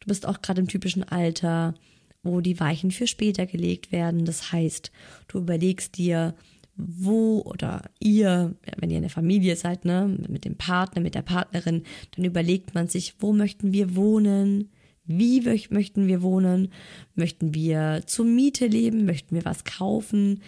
[0.00, 1.74] Du bist auch gerade im typischen Alter,
[2.22, 4.24] wo die Weichen für später gelegt werden.
[4.24, 4.90] Das heißt,
[5.28, 6.34] du überlegst dir,
[6.76, 11.82] wo oder ihr, wenn ihr eine Familie seid, ne, mit dem Partner, mit der Partnerin,
[12.14, 14.70] dann überlegt man sich, wo möchten wir wohnen?
[15.04, 16.68] Wie möchten wir wohnen?
[17.14, 19.06] Möchten wir zur Miete leben?
[19.06, 20.42] Möchten wir was kaufen?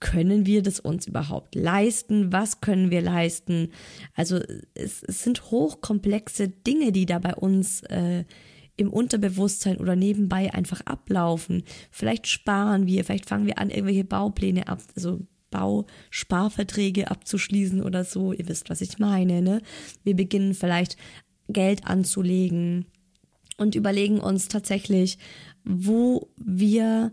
[0.00, 2.32] Können wir das uns überhaupt leisten?
[2.32, 3.70] Was können wir leisten?
[4.14, 4.40] Also
[4.74, 8.24] es, es sind hochkomplexe Dinge, die da bei uns äh,
[8.76, 11.62] im Unterbewusstsein oder nebenbei einfach ablaufen.
[11.90, 18.32] Vielleicht sparen wir, vielleicht fangen wir an, irgendwelche Baupläne ab, also Bausparverträge abzuschließen oder so.
[18.32, 19.60] Ihr wisst, was ich meine, ne?
[20.02, 20.96] Wir beginnen vielleicht
[21.48, 22.86] Geld anzulegen
[23.58, 25.18] und überlegen uns tatsächlich,
[25.64, 27.12] wo wir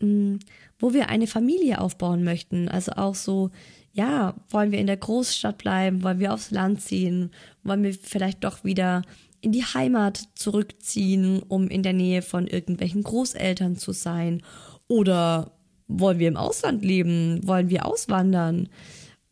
[0.00, 0.40] hm,
[0.82, 2.68] wo wir eine Familie aufbauen möchten.
[2.68, 3.50] Also auch so,
[3.92, 7.30] ja, wollen wir in der Großstadt bleiben, wollen wir aufs Land ziehen,
[7.62, 9.02] wollen wir vielleicht doch wieder
[9.40, 14.42] in die Heimat zurückziehen, um in der Nähe von irgendwelchen Großeltern zu sein?
[14.88, 15.52] Oder
[15.86, 17.46] wollen wir im Ausland leben?
[17.46, 18.68] Wollen wir auswandern?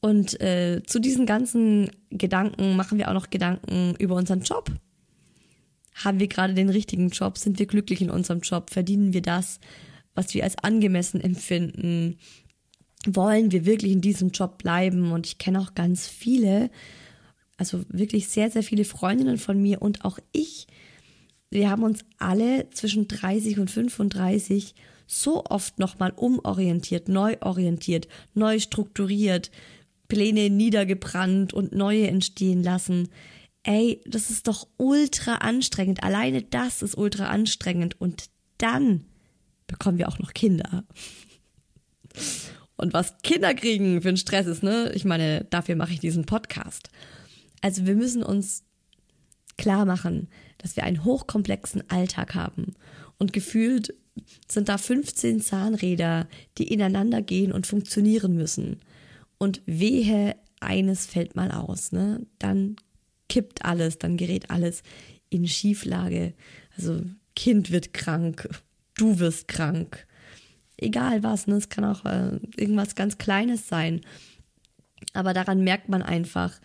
[0.00, 4.70] Und äh, zu diesen ganzen Gedanken machen wir auch noch Gedanken über unseren Job.
[5.94, 7.38] Haben wir gerade den richtigen Job?
[7.38, 8.70] Sind wir glücklich in unserem Job?
[8.70, 9.58] Verdienen wir das,
[10.14, 12.18] was wir als angemessen empfinden.
[13.06, 15.12] Wollen wir wirklich in diesem Job bleiben?
[15.12, 16.70] Und ich kenne auch ganz viele,
[17.56, 20.66] also wirklich sehr, sehr viele Freundinnen von mir und auch ich.
[21.50, 24.74] Wir haben uns alle zwischen 30 und 35
[25.06, 29.50] so oft nochmal umorientiert, neu orientiert, neu strukturiert,
[30.06, 33.08] Pläne niedergebrannt und neue entstehen lassen.
[33.62, 36.02] Ey, das ist doch ultra anstrengend.
[36.02, 38.00] Alleine das ist ultra anstrengend.
[38.00, 39.04] Und dann
[39.80, 40.84] bekommen wir auch noch Kinder.
[42.76, 44.92] Und was Kinder kriegen für einen Stress ist, ne?
[44.94, 46.90] Ich meine, dafür mache ich diesen Podcast.
[47.62, 48.62] Also wir müssen uns
[49.56, 52.74] klar machen, dass wir einen hochkomplexen Alltag haben.
[53.18, 53.94] Und gefühlt
[54.48, 58.80] sind da 15 Zahnräder, die ineinander gehen und funktionieren müssen.
[59.38, 62.26] Und wehe, eines fällt mal aus, ne?
[62.38, 62.76] Dann
[63.30, 64.82] kippt alles, dann gerät alles
[65.30, 66.34] in Schieflage.
[66.76, 67.00] Also
[67.34, 68.46] Kind wird krank,
[69.00, 70.06] du wirst krank.
[70.76, 71.56] Egal was, ne?
[71.56, 74.00] es kann auch äh, irgendwas ganz Kleines sein.
[75.12, 76.60] Aber daran merkt man einfach,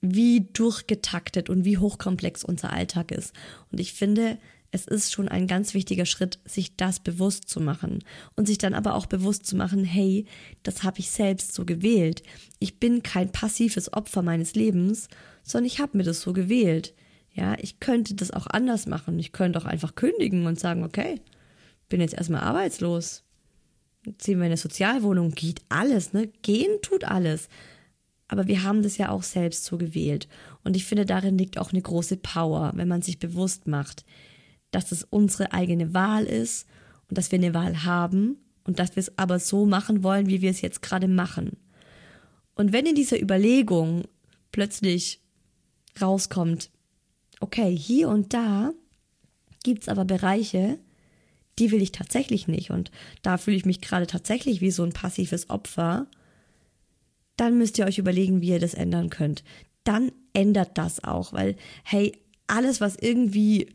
[0.00, 3.34] wie durchgetaktet und wie hochkomplex unser Alltag ist.
[3.70, 4.38] Und ich finde,
[4.72, 8.04] es ist schon ein ganz wichtiger Schritt, sich das bewusst zu machen
[8.36, 10.26] und sich dann aber auch bewusst zu machen, hey,
[10.62, 12.22] das habe ich selbst so gewählt.
[12.60, 15.08] Ich bin kein passives Opfer meines Lebens,
[15.42, 16.94] sondern ich habe mir das so gewählt.
[17.32, 19.18] Ja, ich könnte das auch anders machen.
[19.18, 21.20] Ich könnte auch einfach kündigen und sagen, okay,
[21.90, 23.24] bin jetzt erstmal arbeitslos.
[24.16, 26.28] Ziehen wir in eine Sozialwohnung, geht alles, ne?
[26.40, 27.50] Gehen tut alles.
[28.28, 30.26] Aber wir haben das ja auch selbst so gewählt.
[30.64, 34.06] Und ich finde, darin liegt auch eine große Power, wenn man sich bewusst macht,
[34.70, 36.66] dass es unsere eigene Wahl ist
[37.08, 40.40] und dass wir eine Wahl haben und dass wir es aber so machen wollen, wie
[40.40, 41.58] wir es jetzt gerade machen.
[42.54, 44.04] Und wenn in dieser Überlegung
[44.52, 45.20] plötzlich
[46.00, 46.70] rauskommt,
[47.40, 48.72] okay, hier und da
[49.64, 50.78] gibt es aber Bereiche,
[51.60, 52.90] die will ich tatsächlich nicht und
[53.22, 56.06] da fühle ich mich gerade tatsächlich wie so ein passives Opfer,
[57.36, 59.44] dann müsst ihr euch überlegen, wie ihr das ändern könnt.
[59.84, 62.12] Dann ändert das auch, weil, hey,
[62.46, 63.74] alles, was irgendwie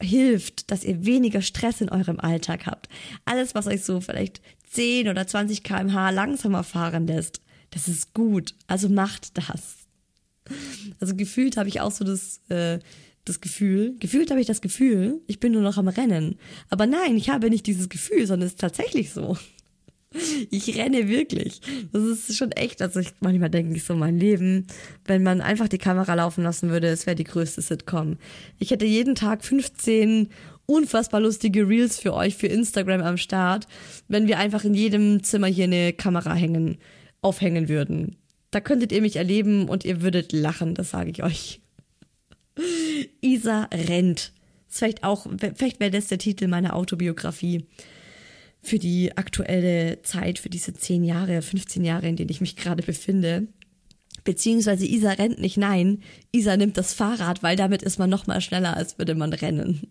[0.00, 2.88] hilft, dass ihr weniger Stress in eurem Alltag habt.
[3.24, 8.54] Alles, was euch so vielleicht 10 oder 20 kmh langsamer fahren lässt, das ist gut.
[8.66, 9.76] Also macht das.
[11.00, 12.80] Also gefühlt habe ich auch so das, äh,
[13.24, 16.38] das Gefühl, gefühlt habe ich das Gefühl, ich bin nur noch am Rennen.
[16.70, 19.36] Aber nein, ich habe nicht dieses Gefühl, sondern es ist tatsächlich so.
[20.50, 21.62] Ich renne wirklich.
[21.90, 22.82] Das ist schon echt.
[22.82, 24.66] Also ich, manchmal denke ich so, mein Leben,
[25.06, 28.18] wenn man einfach die Kamera laufen lassen würde, es wäre die größte Sitcom.
[28.58, 30.28] Ich hätte jeden Tag 15
[30.66, 33.66] unfassbar lustige Reels für euch für Instagram am Start,
[34.08, 36.76] wenn wir einfach in jedem Zimmer hier eine Kamera hängen,
[37.22, 38.16] aufhängen würden.
[38.50, 41.60] Da könntet ihr mich erleben und ihr würdet lachen, das sage ich euch.
[43.20, 44.32] Isa rennt.
[44.68, 47.66] vielleicht auch, vielleicht wäre das der Titel meiner Autobiografie
[48.62, 52.82] für die aktuelle Zeit, für diese 10 Jahre, 15 Jahre, in denen ich mich gerade
[52.82, 53.48] befinde.
[54.24, 58.40] Beziehungsweise Isa rennt nicht, nein, Isa nimmt das Fahrrad, weil damit ist man noch mal
[58.40, 59.88] schneller, als würde man rennen.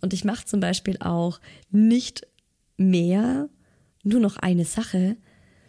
[0.00, 2.26] Und ich mache zum Beispiel auch nicht
[2.76, 3.48] mehr
[4.02, 5.16] nur noch eine Sache,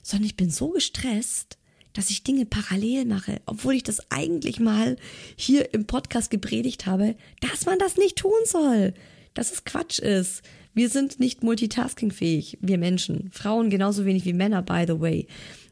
[0.01, 1.58] sondern ich bin so gestresst,
[1.97, 4.97] dass ich Dinge parallel mache, obwohl ich das eigentlich mal
[5.36, 8.93] hier im Podcast gepredigt habe, dass man das nicht tun soll,
[9.33, 10.43] dass es Quatsch ist,
[10.75, 13.31] wir sind nicht multitaskingfähig, wir Menschen.
[13.31, 15.25] Frauen genauso wenig wie Männer, by the way.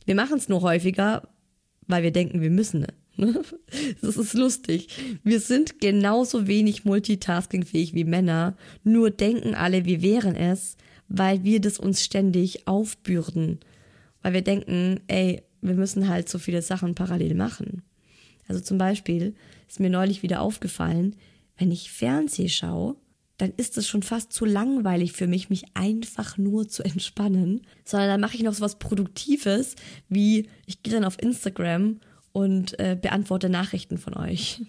[0.05, 1.29] Wir machen es nur häufiger,
[1.85, 2.87] weil wir denken, wir müssen.
[4.01, 4.87] Das ist lustig.
[5.23, 10.75] Wir sind genauso wenig multitaskingfähig wie Männer, nur denken alle, wir wären es,
[11.07, 13.59] weil wir das uns ständig aufbürden.
[14.23, 17.83] Weil wir denken, ey, wir müssen halt so viele Sachen parallel machen.
[18.47, 19.35] Also zum Beispiel
[19.67, 21.15] ist mir neulich wieder aufgefallen,
[21.57, 22.95] wenn ich Fernseh schaue,
[23.37, 28.09] dann ist es schon fast zu langweilig für mich, mich einfach nur zu entspannen, sondern
[28.09, 29.75] dann mache ich noch so was Produktives,
[30.07, 31.99] wie ich gehe dann auf Instagram
[32.31, 34.61] und äh, beantworte Nachrichten von euch.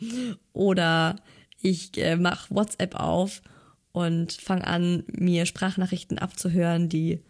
[0.52, 1.16] Oder
[1.60, 3.42] ich äh, mache WhatsApp auf
[3.92, 7.20] und fange an, mir Sprachnachrichten abzuhören, die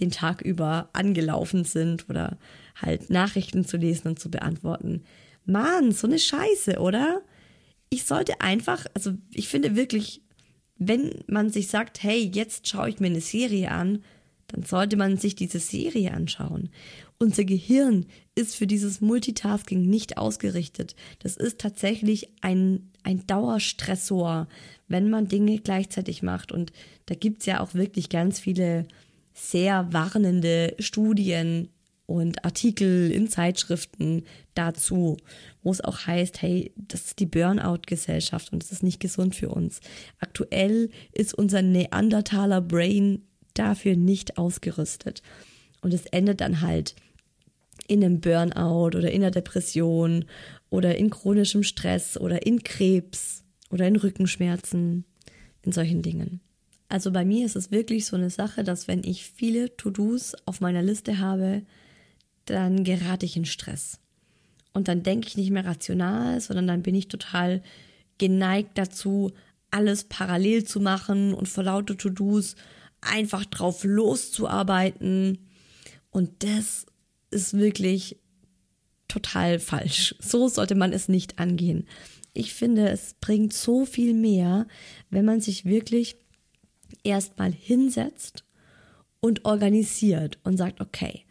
[0.00, 2.38] den Tag über angelaufen sind oder
[2.76, 5.02] halt Nachrichten zu lesen und zu beantworten.
[5.44, 7.22] Mann, so eine Scheiße, oder?
[7.90, 10.22] ich sollte einfach, also ich finde wirklich,
[10.76, 14.02] wenn man sich sagt, hey, jetzt schaue ich mir eine Serie an,
[14.48, 16.70] dann sollte man sich diese Serie anschauen.
[17.18, 20.94] Unser Gehirn ist für dieses Multitasking nicht ausgerichtet.
[21.18, 24.48] Das ist tatsächlich ein, ein Dauerstressor,
[24.86, 26.52] wenn man Dinge gleichzeitig macht.
[26.52, 26.72] Und
[27.06, 28.86] da gibt's ja auch wirklich ganz viele
[29.38, 31.68] sehr warnende Studien
[32.06, 34.24] und Artikel in Zeitschriften
[34.54, 35.18] dazu,
[35.62, 39.50] wo es auch heißt, hey, das ist die Burnout-Gesellschaft und das ist nicht gesund für
[39.50, 39.80] uns.
[40.18, 45.22] Aktuell ist unser Neandertaler Brain dafür nicht ausgerüstet.
[45.82, 46.96] Und es endet dann halt
[47.86, 50.24] in einem Burnout oder in einer Depression
[50.70, 55.04] oder in chronischem Stress oder in Krebs oder in Rückenschmerzen,
[55.62, 56.40] in solchen Dingen.
[56.88, 60.60] Also bei mir ist es wirklich so eine Sache, dass wenn ich viele To-Dos auf
[60.60, 61.62] meiner Liste habe,
[62.46, 63.98] dann gerate ich in Stress.
[64.72, 67.62] Und dann denke ich nicht mehr rational, sondern dann bin ich total
[68.16, 69.32] geneigt dazu,
[69.70, 72.56] alles parallel zu machen und vor lauter To-Dos
[73.00, 75.38] einfach drauf loszuarbeiten.
[76.10, 76.86] Und das
[77.30, 78.16] ist wirklich
[79.08, 80.14] total falsch.
[80.20, 81.86] So sollte man es nicht angehen.
[82.34, 84.66] Ich finde, es bringt so viel mehr,
[85.10, 86.16] wenn man sich wirklich
[87.04, 88.44] erstmal hinsetzt
[89.20, 91.24] und organisiert und sagt, okay,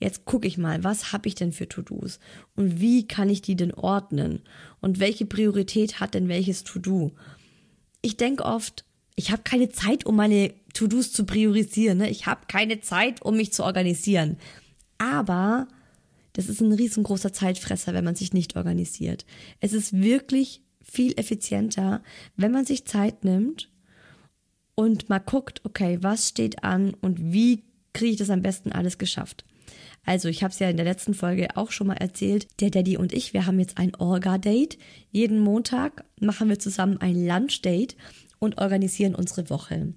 [0.00, 2.18] Jetzt gucke ich mal, was habe ich denn für To-Dos
[2.56, 4.42] und wie kann ich die denn ordnen
[4.80, 7.12] und welche Priorität hat denn welches To-Do?
[8.02, 8.84] Ich denke oft,
[9.16, 11.98] ich habe keine Zeit, um meine To-Dos zu priorisieren.
[11.98, 12.10] Ne?
[12.10, 14.36] Ich habe keine Zeit, um mich zu organisieren.
[14.98, 15.68] Aber
[16.34, 19.24] das ist ein riesengroßer Zeitfresser, wenn man sich nicht organisiert.
[19.60, 22.02] Es ist wirklich viel effizienter,
[22.36, 23.70] wenn man sich Zeit nimmt
[24.74, 28.98] und mal guckt, okay, was steht an und wie kriege ich das am besten alles
[28.98, 29.44] geschafft.
[30.06, 32.46] Also, ich habe es ja in der letzten Folge auch schon mal erzählt.
[32.60, 34.78] Der Daddy und ich, wir haben jetzt ein Orga-Date.
[35.10, 37.96] Jeden Montag machen wir zusammen ein Lunch-Date
[38.38, 39.94] und organisieren unsere Woche.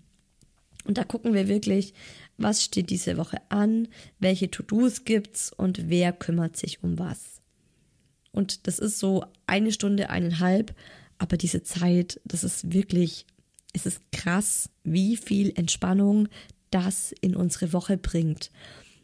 [0.86, 1.94] Und da gucken wir wirklich,
[2.38, 7.42] was steht diese Woche an, welche To-Dos gibt's und wer kümmert sich um was.
[8.32, 10.74] Und das ist so eine Stunde, eineinhalb,
[11.18, 13.26] aber diese Zeit, das ist wirklich,
[13.78, 16.28] es ist krass, wie viel Entspannung
[16.72, 18.52] das in unsere Woche bringt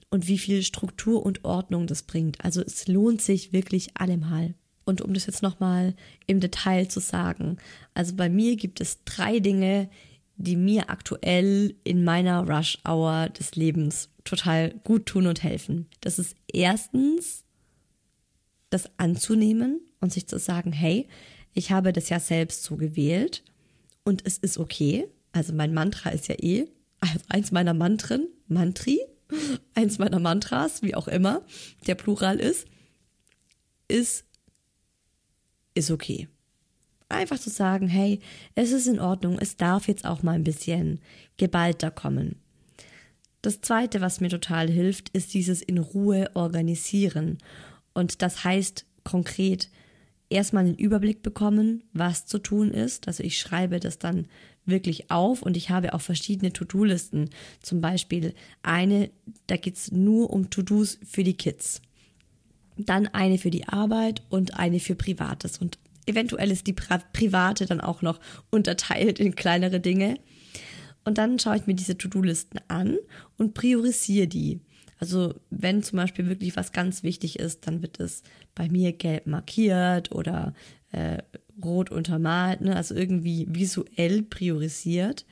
[0.10, 2.44] und wie viel Struktur und Ordnung das bringt.
[2.44, 4.56] Also es lohnt sich wirklich allemal.
[4.84, 5.96] Und um das jetzt nochmal
[6.28, 7.58] im Detail zu sagen,
[7.94, 9.90] also bei mir gibt es drei Dinge,
[10.36, 15.88] die mir aktuell in meiner Rush Hour des Lebens total gut tun und helfen.
[16.02, 17.44] Das ist erstens
[18.72, 21.08] das anzunehmen und sich zu sagen, hey,
[21.54, 23.44] ich habe das ja selbst so gewählt
[24.04, 25.08] und es ist okay.
[25.32, 26.68] Also mein Mantra ist ja eh,
[27.00, 29.00] also eins meiner Mantren, Mantri,
[29.76, 31.42] eins meiner Mantras, wie auch immer
[31.88, 32.68] der Plural ist,
[33.88, 34.26] ist,
[35.74, 36.28] ist okay.
[37.10, 38.20] Einfach zu sagen, hey,
[38.56, 41.00] es ist in Ordnung, es darf jetzt auch mal ein bisschen
[41.38, 42.38] geballter kommen.
[43.42, 47.40] Das zweite, was mir total hilft, ist dieses in Ruhe organisieren.
[47.94, 49.70] Und das heißt konkret,
[50.34, 53.08] erstmal einen Überblick bekommen, was zu tun ist.
[53.08, 54.28] Also ich schreibe das dann
[54.66, 57.30] wirklich auf und ich habe auch verschiedene To-Do-Listen.
[57.62, 59.10] Zum Beispiel eine,
[59.48, 61.82] da geht es nur um To-Dos für die Kids.
[62.78, 65.58] Dann eine für die Arbeit und eine für Privates.
[65.58, 68.20] Und eventuell ist die private dann auch noch
[68.50, 70.20] unterteilt in kleinere Dinge.
[71.06, 72.98] Und dann schaue ich mir diese To-Do-Listen an
[73.38, 74.62] und priorisiere die.
[75.04, 78.24] Also wenn zum Beispiel wirklich was ganz wichtig ist, dann wird es
[78.56, 80.54] bei mir gelb markiert oder
[80.94, 81.18] äh,
[81.62, 82.78] rot untermalt, ne?
[82.78, 85.26] also irgendwie visuell priorisiert.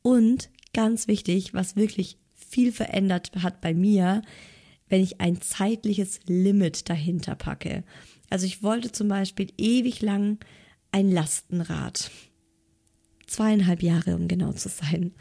[0.00, 4.22] Und ganz wichtig, was wirklich viel verändert hat bei mir,
[4.88, 7.84] wenn ich ein zeitliches Limit dahinter packe.
[8.30, 10.38] Also ich wollte zum Beispiel ewig lang
[10.92, 12.10] ein Lastenrad
[13.30, 15.12] zweieinhalb Jahre, um genau zu sein.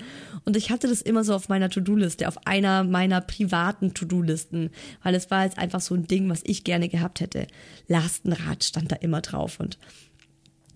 [0.45, 4.71] Und ich hatte das immer so auf meiner To-Do-Liste, auf einer meiner privaten To-Do-Listen,
[5.03, 7.47] weil es war jetzt einfach so ein Ding, was ich gerne gehabt hätte.
[7.87, 9.77] Lastenrad stand da immer drauf und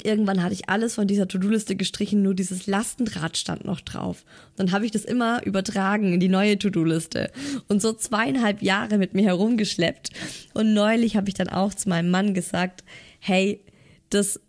[0.01, 4.25] irgendwann hatte ich alles von dieser To-Do-Liste gestrichen, nur dieses Lastenrad stand noch drauf.
[4.55, 7.31] dann habe ich das immer übertragen in die neue To-Do-Liste
[7.67, 10.11] und so zweieinhalb Jahre mit mir herumgeschleppt.
[10.53, 12.83] Und neulich habe ich dann auch zu meinem Mann gesagt,
[13.19, 13.63] hey,
[14.09, 14.39] das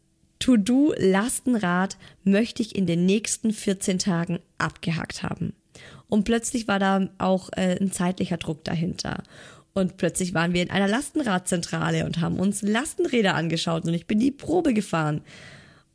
[0.45, 5.55] To-Do-Lastenrad möchte ich in den nächsten 14 Tagen abgehakt haben.
[6.11, 9.23] Und plötzlich war da auch äh, ein zeitlicher Druck dahinter.
[9.73, 14.19] Und plötzlich waren wir in einer Lastenradzentrale und haben uns Lastenräder angeschaut und ich bin
[14.19, 15.23] die Probe gefahren.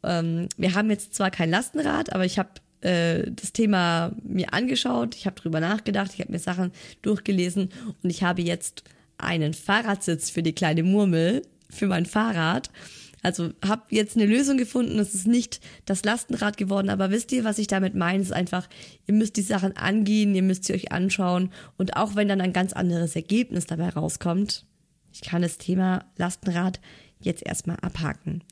[0.01, 2.49] Ähm, wir haben jetzt zwar kein Lastenrad, aber ich habe
[2.81, 6.71] äh, das Thema mir angeschaut, ich habe drüber nachgedacht, ich habe mir Sachen
[7.03, 7.69] durchgelesen
[8.01, 8.83] und ich habe jetzt
[9.19, 12.71] einen Fahrradsitz für die kleine Murmel für mein Fahrrad
[13.21, 14.97] also habe jetzt eine Lösung gefunden.
[14.99, 18.21] Es ist nicht das Lastenrad geworden, aber wisst ihr, was ich damit meine?
[18.21, 18.67] Es ist einfach,
[19.07, 22.53] ihr müsst die Sachen angehen, ihr müsst sie euch anschauen und auch wenn dann ein
[22.53, 24.65] ganz anderes Ergebnis dabei rauskommt,
[25.11, 26.79] ich kann das Thema Lastenrad
[27.19, 28.43] jetzt erstmal abhaken.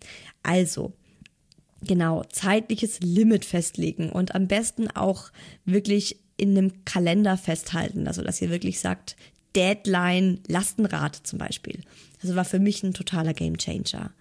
[0.44, 0.94] Also,
[1.82, 5.32] genau, zeitliches Limit festlegen und am besten auch
[5.66, 8.08] wirklich in einem Kalender festhalten.
[8.08, 9.16] Also, dass ihr wirklich sagt,
[9.56, 11.82] Deadline Lastenrad zum Beispiel.
[12.22, 14.12] Das war für mich ein totaler Gamechanger.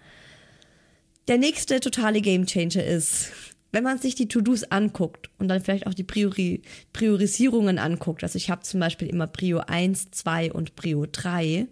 [1.29, 3.33] Der nächste totale Gamechanger ist,
[3.73, 6.62] wenn man sich die To-Dos anguckt und dann vielleicht auch die Priori
[6.93, 8.23] Priorisierungen anguckt.
[8.23, 11.67] Also ich habe zum Beispiel immer Prio 1, 2 und Prio 3.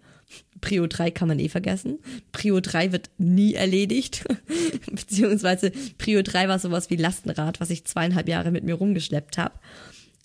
[0.59, 1.99] Prio 3 kann man eh vergessen.
[2.33, 4.25] Prio 3 wird nie erledigt.
[4.91, 9.55] Beziehungsweise Prio 3 war sowas wie Lastenrad, was ich zweieinhalb Jahre mit mir rumgeschleppt habe.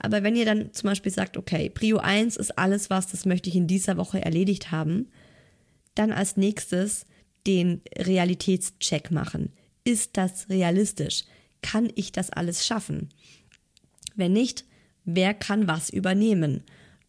[0.01, 3.49] Aber wenn ihr dann zum Beispiel sagt, okay, Prio 1 ist alles was, das möchte
[3.49, 5.09] ich in dieser Woche erledigt haben,
[5.95, 7.07] dann als nächstes
[7.47, 9.53] den Realitätscheck machen.
[9.85, 11.25] Ist das realistisch?
[11.63, 13.09] Kann ich das alles schaffen?
[14.15, 14.65] Wenn nicht,
[15.05, 16.63] wer kann was übernehmen?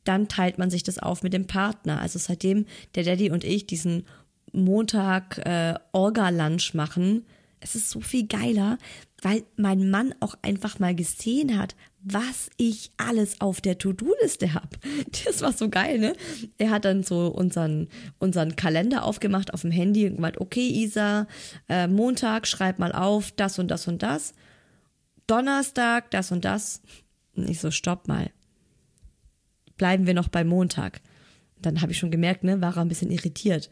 [0.03, 2.01] Dann teilt man sich das auf mit dem Partner.
[2.01, 2.65] Also seitdem
[2.95, 4.05] der Daddy und ich diesen
[4.51, 7.25] Montag äh, Orga-Lunch machen,
[7.59, 8.77] es ist so viel geiler,
[9.21, 14.77] weil mein Mann auch einfach mal gesehen hat, was ich alles auf der To-Do-Liste habe.
[15.25, 16.15] Das war so geil, ne?
[16.57, 21.27] Er hat dann so unseren, unseren Kalender aufgemacht auf dem Handy und gemeint, okay, Isa,
[21.69, 24.33] äh, Montag, schreib mal auf, das und das und das.
[25.27, 26.81] Donnerstag, das und das.
[27.35, 28.31] Und ich so, stopp mal.
[29.77, 31.01] Bleiben wir noch bei Montag.
[31.61, 33.69] Dann habe ich schon gemerkt, ne, war er ein bisschen irritiert.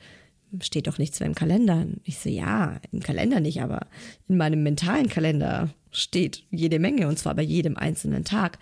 [0.61, 1.85] Steht doch nichts mehr im Kalender.
[2.03, 3.87] Ich so, ja, im Kalender nicht, aber
[4.27, 8.59] in meinem mentalen Kalender steht jede Menge und zwar bei jedem einzelnen Tag.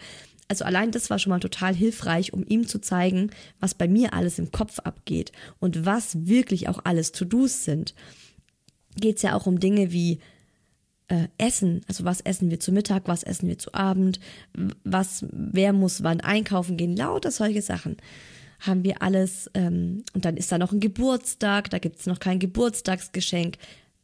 [0.47, 4.13] Also allein das war schon mal total hilfreich, um ihm zu zeigen, was bei mir
[4.13, 7.93] alles im Kopf abgeht und was wirklich auch alles To-Dos sind.
[8.95, 10.19] Geht es ja auch um Dinge wie
[11.09, 14.19] äh, Essen, also was essen wir zu Mittag, was essen wir zu Abend,
[14.83, 17.97] was, wer muss wann einkaufen gehen, lauter solche Sachen
[18.59, 19.49] haben wir alles.
[19.53, 23.57] Ähm, und dann ist da noch ein Geburtstag, da gibt es noch kein Geburtstagsgeschenk.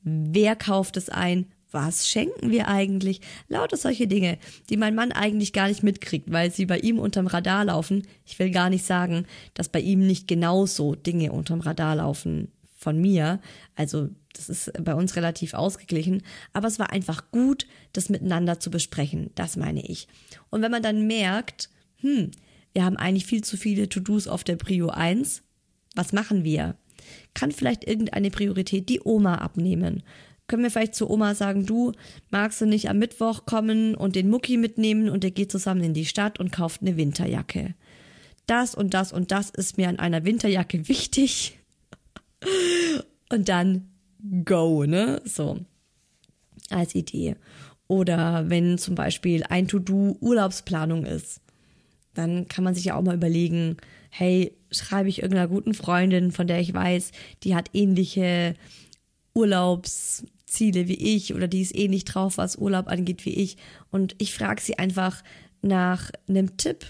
[0.04, 1.48] Wer kauft es ein?
[1.72, 3.20] Was schenken wir eigentlich?
[3.48, 4.38] Lauter solche Dinge,
[4.70, 8.06] die mein Mann eigentlich gar nicht mitkriegt, weil sie bei ihm unterm Radar laufen.
[8.26, 9.26] Ich will gar nicht sagen,
[9.56, 13.40] dass bei ihm nicht genauso Dinge unterm Radar laufen von mir.
[13.76, 16.22] Also das ist bei uns relativ ausgeglichen.
[16.54, 19.32] Aber es war einfach gut, das miteinander zu besprechen.
[19.34, 20.08] Das meine ich.
[20.52, 21.70] Und wenn man dann merkt,
[22.02, 22.30] hm,
[22.74, 25.44] wir haben eigentlich viel zu viele To-Dos auf der Prio 1.
[25.96, 26.76] Was machen wir?
[27.34, 30.04] Kann vielleicht irgendeine Priorität die Oma abnehmen?
[30.48, 31.94] Können wir vielleicht zu Oma sagen, du
[32.32, 35.94] magst du nicht am Mittwoch kommen und den Mucki mitnehmen und ihr geht zusammen in
[35.94, 37.76] die Stadt und kauft eine Winterjacke.
[38.48, 41.60] Das und das und das ist mir an einer Winterjacke wichtig.
[43.30, 43.90] und dann
[44.44, 45.22] go, ne?
[45.24, 45.60] So.
[46.70, 47.36] Als Idee.
[47.88, 51.43] Oder wenn zum Beispiel ein To-Do Urlaubsplanung ist
[52.14, 53.78] dann kann man sich ja auch mal überlegen,
[54.10, 57.12] hey, schreibe ich irgendeiner guten Freundin, von der ich weiß,
[57.44, 58.56] die hat ähnliche
[59.34, 63.58] Urlaubsziele wie ich oder die ist ähnlich drauf, was Urlaub angeht wie ich.
[63.92, 65.24] Und ich frage sie einfach
[65.62, 66.86] nach einem Tipp,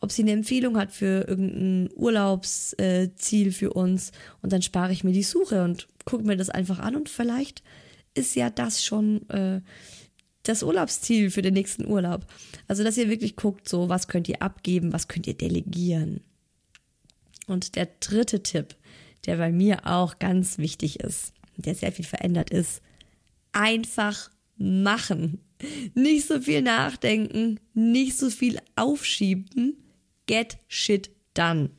[0.00, 4.12] ob sie eine Empfehlung hat für irgendein Urlaubsziel für uns.
[4.42, 7.62] Und dann spare ich mir die Suche und gucke mir das einfach an und vielleicht
[8.14, 9.60] ist ja das schon äh,
[10.44, 12.26] das Urlaubsziel für den nächsten Urlaub.
[12.68, 16.20] Also, dass ihr wirklich guckt, so, was könnt ihr abgeben, was könnt ihr delegieren.
[17.46, 18.74] Und der dritte Tipp,
[19.26, 22.82] der bei mir auch ganz wichtig ist, der sehr viel verändert ist,
[23.52, 25.40] einfach machen.
[25.94, 29.76] Nicht so viel nachdenken, nicht so viel aufschieben.
[30.26, 31.70] Get shit done.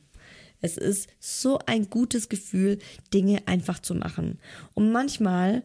[0.60, 2.78] Es ist so ein gutes Gefühl,
[3.12, 4.38] Dinge einfach zu machen.
[4.74, 5.62] Und manchmal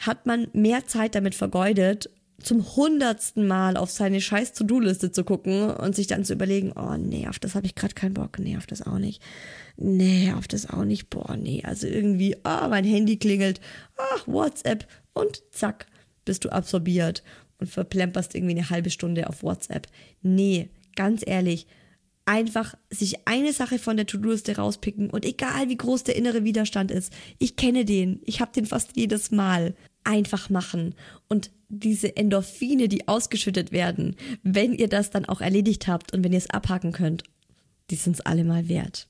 [0.00, 2.10] hat man mehr Zeit damit vergeudet,
[2.42, 6.96] zum hundertsten Mal auf seine scheiß To-Do-Liste zu gucken und sich dann zu überlegen, oh
[6.96, 9.22] nee, auf das habe ich gerade keinen Bock, nee, auf das auch nicht.
[9.76, 11.10] Nee, auf das auch nicht.
[11.10, 13.60] Boah, nee, also irgendwie, oh, mein Handy klingelt,
[13.96, 15.86] ach, WhatsApp und zack,
[16.24, 17.22] bist du absorbiert
[17.58, 19.86] und verplemperst irgendwie eine halbe Stunde auf WhatsApp.
[20.22, 21.66] Nee, ganz ehrlich,
[22.24, 26.90] einfach sich eine Sache von der To-Do-Liste rauspicken und egal wie groß der innere Widerstand
[26.90, 29.74] ist, ich kenne den, ich habe den fast jedes Mal
[30.04, 30.94] einfach machen
[31.28, 36.32] und diese Endorphine, die ausgeschüttet werden, wenn ihr das dann auch erledigt habt und wenn
[36.32, 37.22] ihr es abhaken könnt,
[37.90, 39.08] die sind es alle mal wert.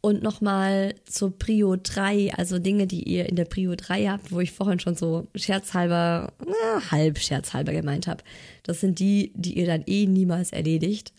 [0.00, 4.38] Und nochmal zur Prio 3, also Dinge, die ihr in der Prio 3 habt, wo
[4.40, 8.22] ich vorhin schon so scherzhalber, na, halb scherzhalber gemeint habe.
[8.62, 11.12] Das sind die, die ihr dann eh niemals erledigt.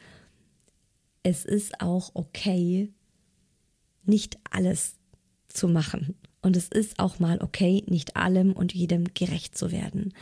[1.23, 2.89] Es ist auch okay,
[4.05, 4.95] nicht alles
[5.49, 6.15] zu machen.
[6.41, 10.13] Und es ist auch mal okay, nicht allem und jedem gerecht zu werden.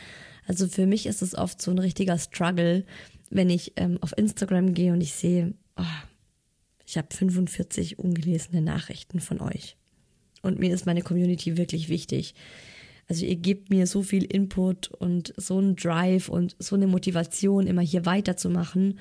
[0.48, 2.86] Also für mich ist es oft so ein richtiger Struggle,
[3.30, 5.84] wenn ich ähm, auf Instagram gehe und ich sehe, oh,
[6.86, 9.76] ich habe 45 ungelesene Nachrichten von euch.
[10.42, 12.34] Und mir ist meine Community wirklich wichtig.
[13.10, 17.68] Also ihr gebt mir so viel Input und so einen Drive und so eine Motivation,
[17.68, 19.00] immer hier weiterzumachen.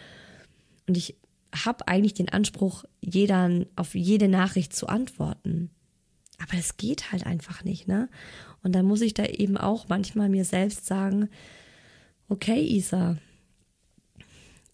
[0.89, 1.17] Und ich
[1.55, 5.71] habe eigentlich den Anspruch, jeder auf jede Nachricht zu antworten.
[6.39, 8.09] Aber es geht halt einfach nicht, ne?
[8.63, 11.29] Und dann muss ich da eben auch manchmal mir selbst sagen,
[12.29, 13.17] okay, Isa,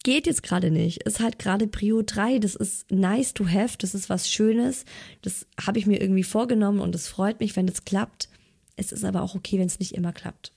[0.03, 1.03] geht jetzt gerade nicht.
[1.03, 2.39] Ist halt gerade Prio 3.
[2.39, 3.77] Das ist nice to have.
[3.77, 4.85] Das ist was Schönes.
[5.21, 8.29] Das habe ich mir irgendwie vorgenommen und es freut mich, wenn das klappt.
[8.75, 10.51] Es ist aber auch okay, wenn es nicht immer klappt.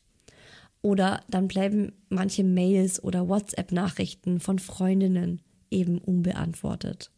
[0.82, 5.40] Oder dann bleiben manche Mails oder WhatsApp-Nachrichten von Freundinnen
[5.70, 7.10] eben unbeantwortet.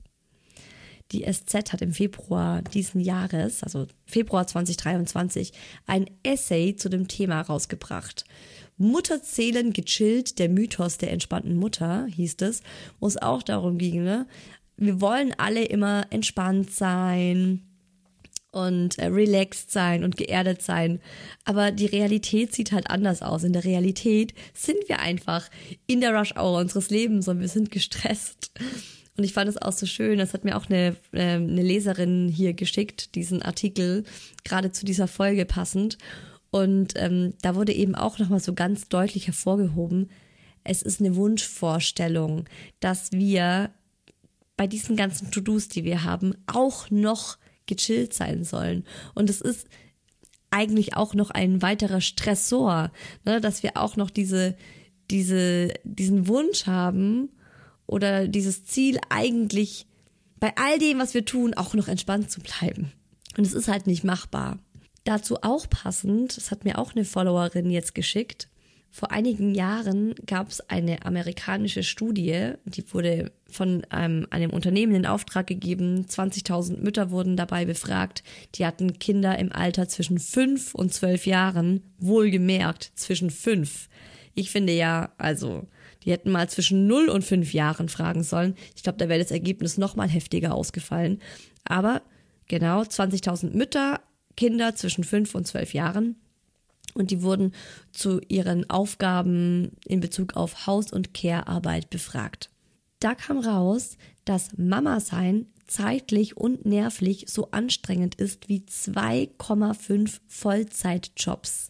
[1.13, 5.53] Die SZ hat im Februar diesen Jahres, also Februar 2023,
[5.87, 8.25] ein Essay zu dem Thema rausgebracht.
[8.77, 12.63] Mutterzählen gechillt, der Mythos der entspannten Mutter, hieß es,
[13.01, 14.27] wo es auch darum ging, ne?
[14.77, 17.69] Wir wollen alle immer entspannt sein,
[18.51, 21.01] und äh, relaxed sein und geerdet sein.
[21.45, 23.45] Aber die Realität sieht halt anders aus.
[23.45, 25.49] In der Realität sind wir einfach
[25.87, 28.53] in der Rush-Hour unseres Lebens und wir sind gestresst.
[29.19, 32.29] Und ich fand es auch so schön, das hat mir auch eine, äh, eine Leserin
[32.29, 34.05] hier geschickt, diesen Artikel,
[34.45, 35.99] gerade zu dieser Folge passend.
[36.51, 40.09] Und ähm, da wurde eben auch nochmal so ganz deutlich hervorgehoben,
[40.63, 42.45] es ist eine Wunschvorstellung,
[42.79, 43.71] dass wir
[44.57, 48.85] bei diesen ganzen To-Dos, die wir haben, auch noch gechillt sein sollen.
[49.15, 49.67] Und es ist
[50.51, 52.93] eigentlich auch noch ein weiterer Stressor,
[53.25, 54.57] ne, dass wir auch noch diese,
[55.11, 57.31] diese, diesen Wunsch haben
[57.89, 59.87] oder dieses Ziel eigentlich
[60.39, 62.93] bei all dem, was wir tun, auch noch entspannt zu bleiben.
[63.37, 64.61] Und es ist halt nicht machbar.
[65.03, 68.49] Dazu auch passend, das hat mir auch eine Followerin jetzt geschickt,
[68.91, 75.07] vor einigen Jahren gab es eine amerikanische Studie, die wurde von einem, einem Unternehmen in
[75.07, 76.07] Auftrag gegeben.
[76.07, 78.23] 20.000 Mütter wurden dabei befragt.
[78.55, 83.89] Die hatten Kinder im Alter zwischen 5 und 12 Jahren, wohlgemerkt zwischen 5.
[84.35, 85.67] Ich finde ja, also,
[86.05, 88.55] die hätten mal zwischen 0 und 5 Jahren fragen sollen.
[88.77, 91.21] Ich glaube, da wäre das Ergebnis noch mal heftiger ausgefallen.
[91.65, 92.03] Aber
[92.47, 94.01] genau, 20.000 Mütter,
[94.37, 96.17] Kinder zwischen 5 und 12 Jahren
[96.95, 97.53] und die wurden
[97.93, 102.51] zu ihren Aufgaben in Bezug auf Haus- und Care-Arbeit befragt.
[103.01, 111.69] Da kam raus, dass Mama sein zeitlich und nervlich so anstrengend ist wie 2,5 Vollzeitjobs.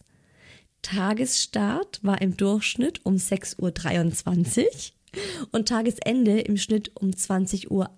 [0.81, 7.89] Tagesstart war im Durchschnitt um 6.23 Uhr und Tagesende im Schnitt um 20.31 Uhr.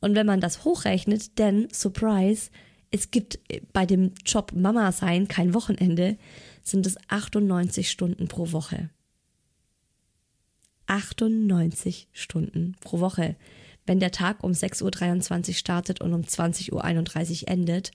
[0.00, 2.50] Und wenn man das hochrechnet, denn, Surprise,
[2.90, 3.38] es gibt
[3.72, 6.16] bei dem Job Mama sein kein Wochenende,
[6.62, 8.90] sind es 98 Stunden pro Woche.
[10.86, 13.36] 98 Stunden pro Woche.
[13.86, 16.72] Wenn der Tag um 6.23 Uhr startet und um 20.31
[17.42, 17.92] Uhr endet.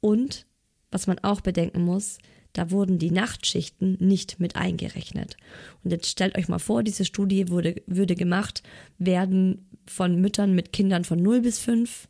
[0.00, 0.46] Und,
[0.90, 2.18] was man auch bedenken muss,
[2.52, 5.36] da wurden die Nachtschichten nicht mit eingerechnet.
[5.84, 8.62] Und jetzt stellt euch mal vor, diese Studie wurde, würde gemacht
[8.98, 12.08] werden von Müttern mit Kindern von 0 bis 5,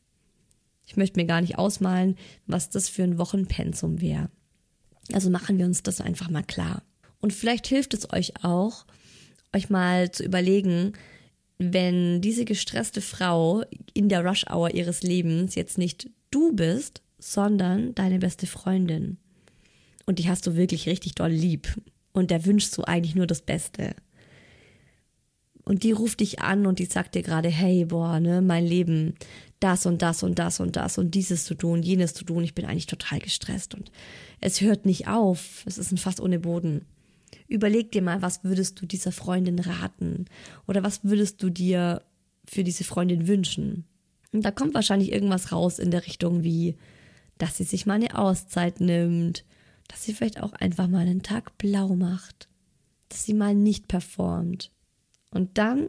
[0.91, 2.17] ich möchte mir gar nicht ausmalen,
[2.49, 4.29] was das für ein Wochenpensum wäre.
[5.13, 6.83] Also machen wir uns das einfach mal klar.
[7.21, 8.87] Und vielleicht hilft es euch auch,
[9.55, 10.95] euch mal zu überlegen,
[11.59, 13.63] wenn diese gestresste Frau
[13.95, 19.19] in der Rush-Hour ihres Lebens jetzt nicht du bist, sondern deine beste Freundin.
[20.07, 21.81] Und die hast du wirklich richtig doll lieb.
[22.13, 23.95] Und der wünschst du eigentlich nur das Beste.
[25.63, 29.15] Und die ruft dich an und die sagt dir gerade, hey, boah, ne, mein Leben,
[29.61, 32.43] das und das und das und das und dieses zu tun, jenes zu tun.
[32.43, 33.93] Ich bin eigentlich total gestresst und
[34.41, 35.63] es hört nicht auf.
[35.67, 36.87] Es ist ein Fass ohne Boden.
[37.47, 40.25] Überleg dir mal, was würdest du dieser Freundin raten?
[40.67, 42.03] Oder was würdest du dir
[42.49, 43.85] für diese Freundin wünschen?
[44.33, 46.77] Und da kommt wahrscheinlich irgendwas raus in der Richtung wie,
[47.41, 49.45] dass sie sich mal eine Auszeit nimmt,
[49.89, 52.49] dass sie vielleicht auch einfach mal einen Tag blau macht,
[53.09, 54.71] dass sie mal nicht performt.
[55.31, 55.89] Und dann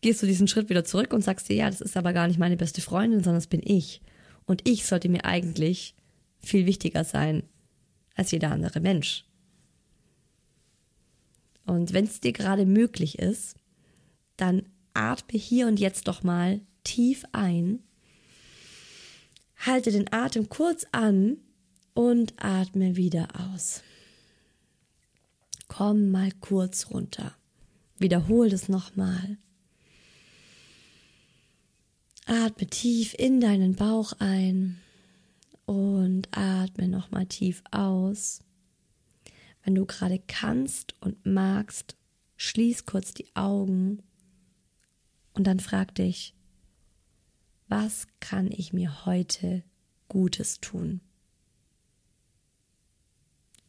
[0.00, 2.38] gehst du diesen Schritt wieder zurück und sagst dir, ja, das ist aber gar nicht
[2.38, 4.00] meine beste Freundin, sondern das bin ich.
[4.46, 5.94] Und ich sollte mir eigentlich
[6.40, 7.42] viel wichtiger sein
[8.14, 9.24] als jeder andere Mensch.
[11.66, 13.56] Und wenn es dir gerade möglich ist,
[14.36, 14.62] dann
[14.92, 17.82] atme hier und jetzt doch mal tief ein,
[19.56, 21.38] halte den Atem kurz an
[21.94, 23.82] und atme wieder aus.
[25.68, 27.34] Komm mal kurz runter.
[27.98, 29.38] Wiederhol das nochmal.
[32.26, 34.80] Atme tief in deinen Bauch ein
[35.66, 38.42] und atme nochmal tief aus.
[39.62, 41.96] Wenn du gerade kannst und magst,
[42.36, 44.02] schließ kurz die Augen
[45.32, 46.34] und dann frag dich,
[47.68, 49.64] was kann ich mir heute
[50.08, 51.00] Gutes tun?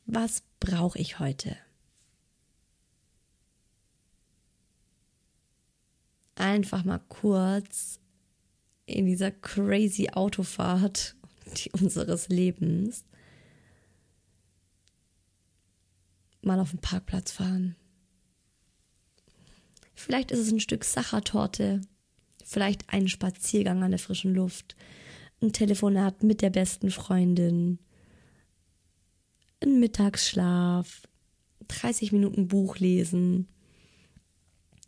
[0.06, 1.58] Was brauche ich heute?
[6.36, 8.00] Einfach mal kurz
[8.86, 11.16] in dieser crazy Autofahrt
[11.74, 13.06] unseres Lebens
[16.42, 17.76] mal auf den Parkplatz fahren.
[19.96, 21.82] Vielleicht ist es ein Stück Sachertorte,
[22.46, 24.76] vielleicht ein Spaziergang an der frischen Luft,
[25.42, 27.80] ein Telefonat mit der besten Freundin,
[29.62, 31.02] ein Mittagsschlaf,
[31.68, 33.48] 30 Minuten Buch lesen.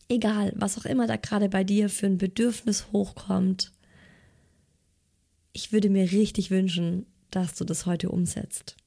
[0.07, 3.73] Egal, was auch immer da gerade bei dir für ein Bedürfnis hochkommt,
[5.51, 8.77] ich würde mir richtig wünschen, dass du das heute umsetzt.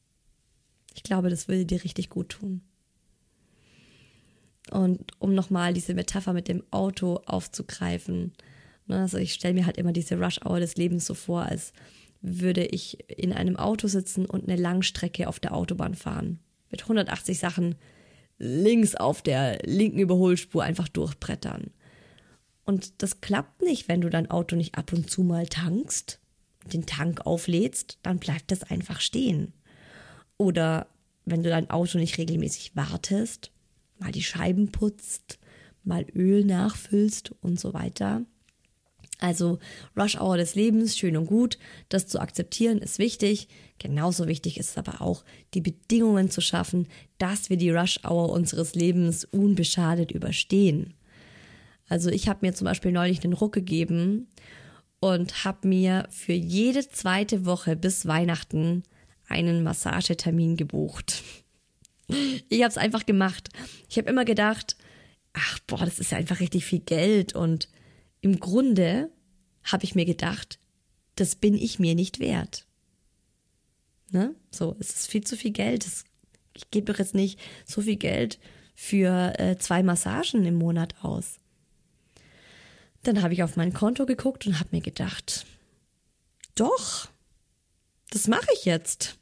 [0.94, 2.62] Ich glaube, das würde dir richtig gut tun.
[4.70, 8.32] Und um nochmal diese Metapher mit dem Auto aufzugreifen,
[8.93, 11.72] also ich stelle mir halt immer diese Rush-Hour des Lebens so vor, als
[12.22, 16.38] würde ich in einem Auto sitzen und eine Langstrecke auf der Autobahn fahren.
[16.70, 17.76] Mit 180 Sachen
[18.38, 21.70] links auf der linken Überholspur einfach durchbrettern.
[22.64, 26.20] Und das klappt nicht, wenn du dein Auto nicht ab und zu mal tankst
[26.72, 29.53] den Tank auflädst, dann bleibt das einfach stehen.
[30.36, 30.86] Oder
[31.24, 33.51] wenn du dein Auto nicht regelmäßig wartest,
[33.99, 35.38] mal die Scheiben putzt,
[35.84, 38.22] mal Öl nachfüllst und so weiter.
[39.20, 39.58] Also
[39.96, 41.58] Rush Hour des Lebens, schön und gut,
[41.90, 43.48] das zu akzeptieren ist wichtig.
[43.78, 48.30] Genauso wichtig ist es aber auch, die Bedingungen zu schaffen, dass wir die Rush Hour
[48.30, 50.94] unseres Lebens unbeschadet überstehen.
[51.88, 54.28] Also ich habe mir zum Beispiel neulich einen Ruck gegeben
[55.00, 58.84] und habe mir für jede zweite Woche bis Weihnachten
[59.28, 61.22] einen Massagetermin gebucht.
[62.48, 63.50] Ich habe es einfach gemacht.
[63.88, 64.74] Ich habe immer gedacht,
[65.32, 67.68] ach boah, das ist ja einfach richtig viel Geld und
[68.20, 69.10] im Grunde
[69.64, 70.58] habe ich mir gedacht,
[71.16, 72.66] das bin ich mir nicht wert.
[74.10, 74.34] Ne?
[74.50, 75.84] So, es ist viel zu viel Geld.
[75.84, 76.04] Das,
[76.54, 78.38] ich gebe doch jetzt nicht so viel Geld
[78.74, 81.38] für äh, zwei Massagen im Monat aus.
[83.02, 85.46] Dann habe ich auf mein Konto geguckt und habe mir gedacht,
[86.54, 87.08] doch,
[88.10, 89.18] das mache ich jetzt.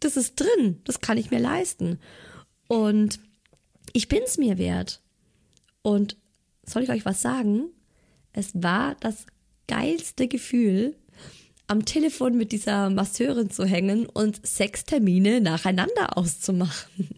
[0.00, 1.98] Das ist drin, das kann ich mir leisten.
[2.68, 3.20] Und
[3.92, 5.00] ich bin's mir wert.
[5.82, 6.16] Und
[6.64, 7.70] soll ich euch was sagen?
[8.32, 9.26] Es war das
[9.68, 10.96] geilste Gefühl,
[11.66, 17.08] am Telefon mit dieser Masseurin zu hängen und sechs Termine nacheinander auszumachen.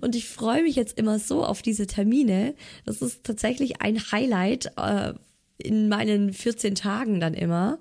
[0.00, 2.54] Und ich freue mich jetzt immer so auf diese Termine.
[2.84, 5.14] Das ist tatsächlich ein Highlight äh,
[5.58, 7.78] in meinen 14 Tagen dann immer.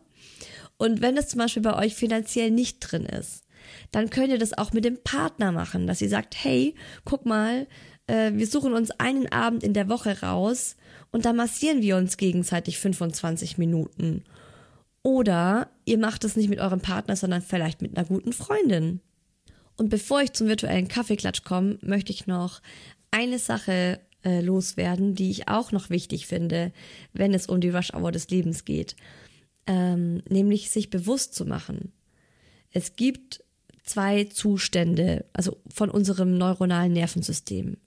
[0.77, 3.43] Und wenn es zum Beispiel bei euch finanziell nicht drin ist,
[3.91, 6.75] dann könnt ihr das auch mit dem Partner machen, dass ihr sagt, hey,
[7.05, 7.67] guck mal,
[8.07, 10.75] äh, wir suchen uns einen Abend in der Woche raus
[11.13, 14.23] und dann massieren wir uns gegenseitig 25 Minuten.
[15.03, 18.99] Oder ihr macht es nicht mit eurem Partner, sondern vielleicht mit einer guten Freundin.
[19.77, 22.61] Und bevor ich zum virtuellen Kaffeeklatsch komme, möchte ich noch
[23.11, 26.73] eine Sache äh, loswerden, die ich auch noch wichtig finde,
[27.13, 28.95] wenn es um die Rush Hour des Lebens geht.
[29.67, 31.93] Ähm, nämlich sich bewusst zu machen.
[32.71, 33.43] Es gibt
[33.83, 37.77] zwei Zustände, also von unserem neuronalen Nervensystem.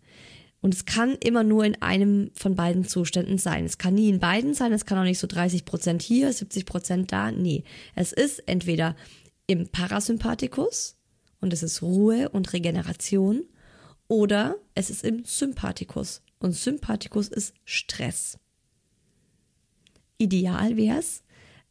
[0.61, 3.64] Und es kann immer nur in einem von beiden Zuständen sein.
[3.64, 6.66] Es kann nie in beiden sein, es kann auch nicht so 30 Prozent hier, 70
[6.66, 7.30] Prozent da.
[7.30, 8.96] Nee, es ist entweder
[9.46, 10.96] im Parasympathikus
[11.40, 13.44] und es ist Ruhe und Regeneration
[14.09, 18.38] oder es ist im Sympathikus und Sympathikus ist Stress.
[20.18, 21.22] Ideal wäre es,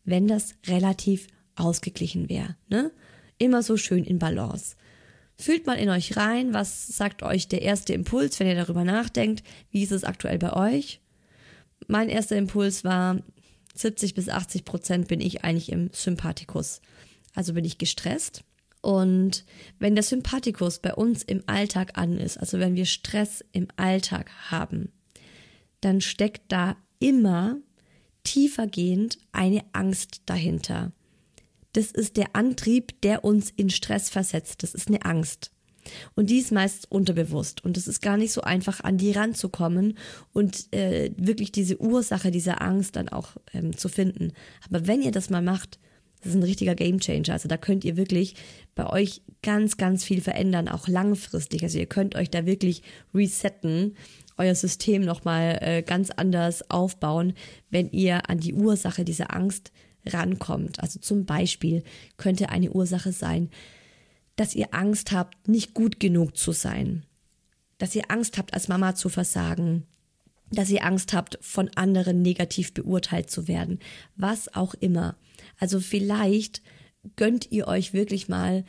[0.03, 2.55] wenn das relativ ausgeglichen wäre.
[2.69, 2.91] Ne?
[3.37, 4.75] Immer so schön in Balance.
[5.37, 9.43] Fühlt mal in euch rein, was sagt euch der erste Impuls, wenn ihr darüber nachdenkt,
[9.71, 11.01] wie ist es aktuell bei euch?
[11.87, 13.21] Mein erster Impuls war,
[13.75, 16.81] 70 bis 80 Prozent bin ich eigentlich im Sympathikus.
[17.33, 18.43] Also bin ich gestresst.
[18.81, 19.45] Und
[19.79, 24.31] wenn der Sympathikus bei uns im Alltag an ist, also wenn wir Stress im Alltag
[24.49, 24.91] haben,
[25.81, 27.57] dann steckt da immer
[28.23, 30.93] tiefergehend eine Angst dahinter
[31.75, 34.63] das ist der Antrieb, der uns in Stress versetzt.
[34.63, 35.51] Das ist eine Angst.
[36.15, 37.63] Und die ist meist unterbewusst.
[37.63, 39.97] Und es ist gar nicht so einfach, an die ranzukommen
[40.33, 44.31] und äh, wirklich diese Ursache dieser Angst dann auch ähm, zu finden.
[44.67, 45.79] Aber wenn ihr das mal macht,
[46.21, 47.33] das ist ein richtiger Gamechanger.
[47.33, 48.35] Also da könnt ihr wirklich
[48.73, 51.61] bei euch ganz, ganz viel verändern, auch langfristig.
[51.61, 52.81] Also ihr könnt euch da wirklich
[53.13, 53.95] resetten,
[54.37, 57.33] euer System nochmal äh, ganz anders aufbauen,
[57.69, 59.71] wenn ihr an die Ursache dieser Angst
[60.07, 60.79] rankommt.
[60.81, 61.83] Also zum Beispiel
[62.17, 63.49] könnte eine Ursache sein,
[64.35, 67.05] dass ihr Angst habt, nicht gut genug zu sein,
[67.77, 69.83] dass ihr Angst habt, als Mama zu versagen,
[70.51, 73.79] dass ihr Angst habt, von anderen negativ beurteilt zu werden,
[74.15, 75.15] was auch immer.
[75.59, 76.61] Also vielleicht
[77.15, 78.65] gönnt ihr euch wirklich mal,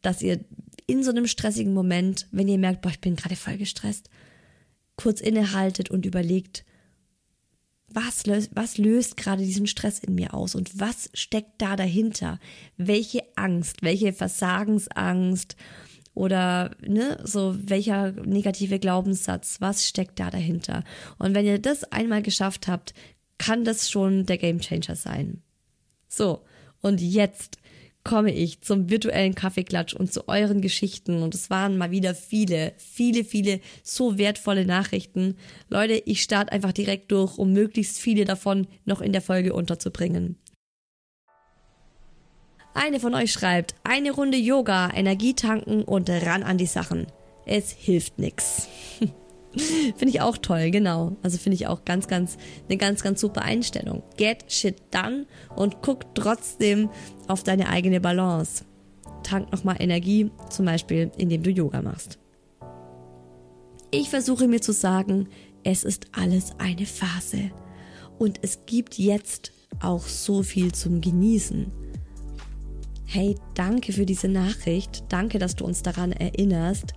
[0.00, 0.40] dass ihr
[0.86, 4.10] in so einem stressigen Moment, wenn ihr merkt, boah, ich bin gerade voll gestresst,
[4.96, 6.64] kurz innehaltet und überlegt,
[7.94, 12.38] was löst, was löst gerade diesen Stress in mir aus und was steckt da dahinter?
[12.76, 15.56] Welche Angst, welche Versagensangst
[16.14, 20.84] oder ne, so welcher negative Glaubenssatz, was steckt da dahinter?
[21.18, 22.94] Und wenn ihr das einmal geschafft habt,
[23.38, 25.42] kann das schon der Gamechanger sein.
[26.08, 26.44] So,
[26.80, 27.58] und jetzt
[28.04, 31.22] komme ich zum virtuellen Kaffeeklatsch und zu euren Geschichten.
[31.22, 35.36] Und es waren mal wieder viele, viele, viele so wertvolle Nachrichten.
[35.68, 40.36] Leute, ich starte einfach direkt durch, um möglichst viele davon noch in der Folge unterzubringen.
[42.74, 47.06] Eine von euch schreibt, eine Runde Yoga, Energie tanken und ran an die Sachen.
[47.44, 48.68] Es hilft nix.
[49.96, 51.16] finde ich auch toll, genau.
[51.22, 52.36] Also finde ich auch ganz, ganz,
[52.68, 54.02] eine ganz, ganz super Einstellung.
[54.16, 55.26] Get shit done
[55.56, 56.90] und guck trotzdem
[57.28, 58.64] auf deine eigene Balance.
[59.22, 62.18] Tank nochmal Energie, zum Beispiel, indem du Yoga machst.
[63.90, 65.28] Ich versuche mir zu sagen,
[65.64, 67.50] es ist alles eine Phase.
[68.18, 71.70] Und es gibt jetzt auch so viel zum Genießen.
[73.04, 75.04] Hey, danke für diese Nachricht.
[75.10, 76.94] Danke, dass du uns daran erinnerst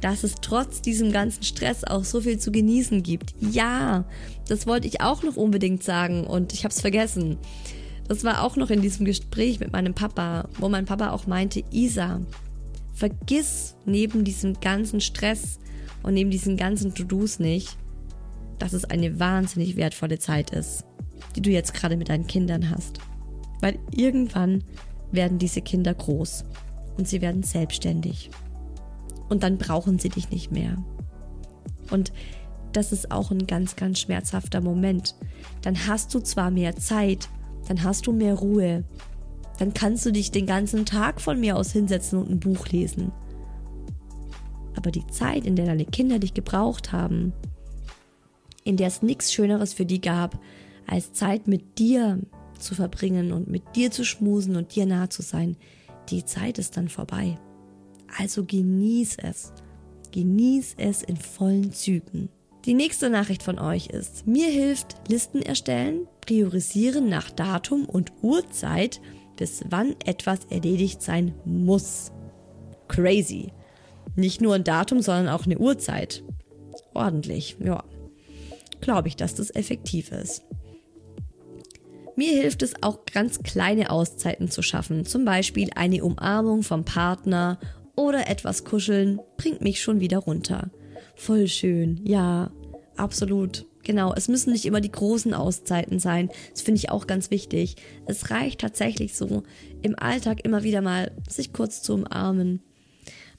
[0.00, 3.34] dass es trotz diesem ganzen Stress auch so viel zu genießen gibt.
[3.40, 4.04] Ja,
[4.48, 7.38] das wollte ich auch noch unbedingt sagen und ich habe es vergessen.
[8.06, 11.62] Das war auch noch in diesem Gespräch mit meinem Papa, wo mein Papa auch meinte,
[11.70, 12.20] Isa,
[12.94, 15.58] vergiss neben diesem ganzen Stress
[16.02, 17.76] und neben diesen ganzen To-Dos nicht,
[18.58, 20.84] dass es eine wahnsinnig wertvolle Zeit ist,
[21.36, 22.98] die du jetzt gerade mit deinen Kindern hast.
[23.60, 24.64] Weil irgendwann
[25.12, 26.44] werden diese Kinder groß
[26.96, 28.30] und sie werden selbstständig.
[29.28, 30.76] Und dann brauchen sie dich nicht mehr.
[31.90, 32.12] Und
[32.72, 35.14] das ist auch ein ganz, ganz schmerzhafter Moment.
[35.62, 37.28] Dann hast du zwar mehr Zeit,
[37.66, 38.84] dann hast du mehr Ruhe,
[39.58, 43.12] dann kannst du dich den ganzen Tag von mir aus hinsetzen und ein Buch lesen.
[44.76, 47.32] Aber die Zeit, in der deine Kinder dich gebraucht haben,
[48.64, 50.38] in der es nichts Schöneres für die gab,
[50.86, 52.20] als Zeit mit dir
[52.58, 55.56] zu verbringen und mit dir zu schmusen und dir nah zu sein,
[56.10, 57.38] die Zeit ist dann vorbei.
[58.16, 59.52] Also genieß es.
[60.12, 62.28] Genieß es in vollen Zügen.
[62.64, 69.00] Die nächste Nachricht von euch ist, mir hilft Listen erstellen, priorisieren nach Datum und Uhrzeit,
[69.36, 72.12] bis wann etwas erledigt sein muss.
[72.88, 73.52] Crazy.
[74.16, 76.24] Nicht nur ein Datum, sondern auch eine Uhrzeit.
[76.94, 77.84] Ordentlich, ja.
[78.80, 80.42] Glaube ich, dass das effektiv ist.
[82.16, 87.60] Mir hilft es auch ganz kleine Auszeiten zu schaffen, zum Beispiel eine Umarmung vom Partner
[87.98, 90.70] oder etwas kuscheln bringt mich schon wieder runter.
[91.16, 92.52] Voll schön, ja,
[92.96, 93.66] absolut.
[93.82, 96.30] Genau, es müssen nicht immer die großen Auszeiten sein.
[96.52, 97.74] Das finde ich auch ganz wichtig.
[98.06, 99.42] Es reicht tatsächlich so
[99.82, 102.62] im Alltag immer wieder mal sich kurz zu umarmen.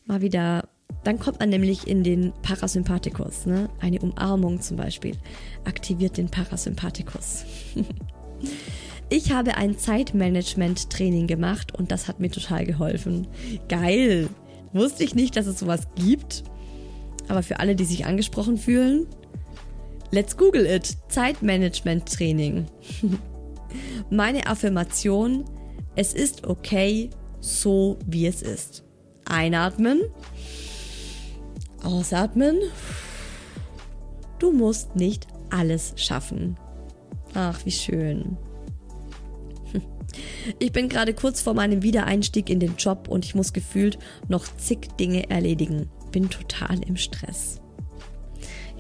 [0.06, 0.68] Mal wieder,
[1.06, 3.46] dann kommt man nämlich in den Parasympathikus.
[3.46, 3.70] Ne?
[3.80, 5.16] Eine Umarmung zum Beispiel
[5.64, 7.46] aktiviert den Parasympathikus.
[9.10, 13.28] ich habe ein Zeitmanagement-Training gemacht und das hat mir total geholfen.
[13.70, 14.28] Geil!
[14.74, 16.44] Wusste ich nicht, dass es sowas gibt.
[17.28, 19.08] Aber für alle, die sich angesprochen fühlen,
[20.12, 20.98] let's Google it.
[21.10, 22.66] Zeitmanagement Training.
[24.10, 25.46] Meine Affirmation,
[25.96, 27.10] es ist okay,
[27.40, 28.84] so wie es ist.
[29.26, 30.02] Einatmen.
[31.84, 32.58] Ausatmen.
[34.40, 36.58] Du musst nicht alles schaffen.
[37.34, 38.38] Ach, wie schön.
[40.58, 44.46] Ich bin gerade kurz vor meinem Wiedereinstieg in den Job und ich muss gefühlt noch
[44.58, 45.90] zig Dinge erledigen.
[46.12, 47.62] Bin total im Stress.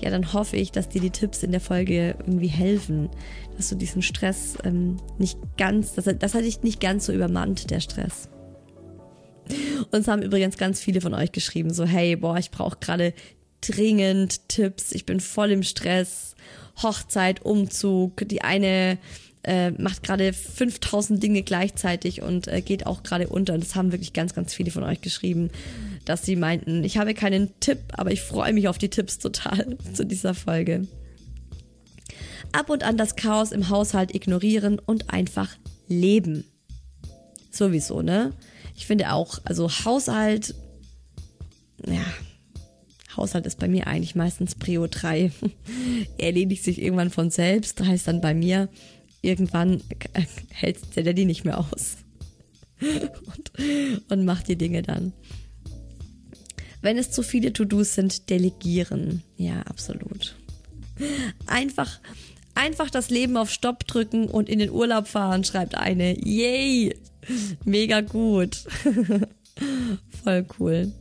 [0.01, 3.09] Ja, dann hoffe ich, dass dir die Tipps in der Folge irgendwie helfen,
[3.57, 7.69] dass du diesen Stress ähm, nicht ganz, dass dass er dich nicht ganz so übermannt,
[7.69, 8.29] der Stress.
[9.91, 13.13] Uns haben übrigens ganz viele von euch geschrieben, so hey, boah, ich brauche gerade
[13.61, 16.35] dringend Tipps, ich bin voll im Stress,
[16.81, 18.97] Hochzeit, Umzug, die eine
[19.43, 23.53] äh, macht gerade 5000 Dinge gleichzeitig und äh, geht auch gerade unter.
[23.53, 25.49] Und das haben wirklich ganz, ganz viele von euch geschrieben,
[26.05, 29.77] dass sie meinten, ich habe keinen Tipp, aber ich freue mich auf die Tipps total
[29.93, 30.87] zu dieser Folge.
[32.51, 35.55] Ab und an das Chaos im Haushalt ignorieren und einfach
[35.87, 36.45] leben.
[37.51, 38.33] Sowieso, ne?
[38.75, 40.55] Ich finde auch, also Haushalt,
[41.85, 42.01] ja,
[43.15, 45.31] Haushalt ist bei mir eigentlich meistens Prio 3.
[46.17, 48.69] Erledigt sich irgendwann von selbst, heißt dann bei mir,
[49.21, 49.81] irgendwann
[50.51, 51.97] hält der Daddy nicht mehr aus.
[52.81, 53.51] und,
[54.09, 55.13] und macht die Dinge dann.
[56.81, 59.23] Wenn es zu viele To-Dos sind, delegieren.
[59.35, 60.35] Ja, absolut.
[61.45, 61.99] Einfach,
[62.55, 66.17] einfach das Leben auf Stopp drücken und in den Urlaub fahren, schreibt eine.
[66.25, 66.95] Yay!
[67.65, 68.63] Mega gut.
[70.23, 70.91] Voll cool.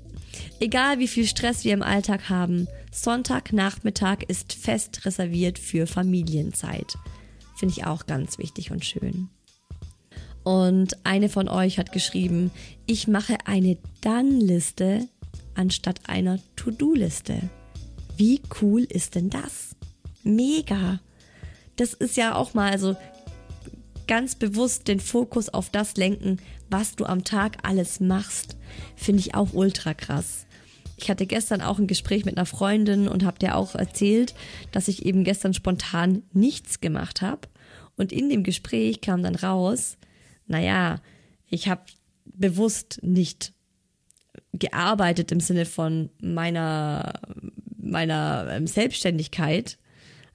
[0.60, 6.96] Egal wie viel Stress wir im Alltag haben, Sonntagnachmittag ist fest reserviert für Familienzeit.
[7.58, 9.30] Finde ich auch ganz wichtig und schön.
[10.44, 12.52] Und eine von euch hat geschrieben,
[12.86, 15.08] ich mache eine Dann-Liste
[15.54, 17.50] anstatt einer To-Do-Liste.
[18.16, 19.74] Wie cool ist denn das?
[20.22, 21.00] Mega.
[21.74, 22.96] Das ist ja auch mal also
[24.06, 26.38] ganz bewusst den Fokus auf das lenken,
[26.70, 28.56] was du am Tag alles machst.
[28.94, 30.46] Finde ich auch ultra krass.
[31.00, 34.34] Ich hatte gestern auch ein Gespräch mit einer Freundin und habe dir auch erzählt,
[34.72, 37.48] dass ich eben gestern spontan nichts gemacht habe.
[37.96, 39.96] Und in dem Gespräch kam dann raus,
[40.48, 41.00] naja,
[41.46, 41.82] ich habe
[42.24, 43.52] bewusst nicht
[44.52, 47.20] gearbeitet im Sinne von meiner,
[47.76, 49.78] meiner ähm, Selbstständigkeit,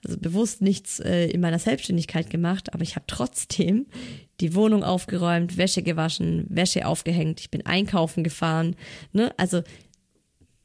[0.06, 3.86] also bewusst nichts äh, in meiner Selbstständigkeit gemacht, aber ich habe trotzdem
[4.40, 8.76] die Wohnung aufgeräumt, Wäsche gewaschen, Wäsche aufgehängt, ich bin einkaufen gefahren,
[9.14, 9.34] ne?
[9.38, 9.64] Also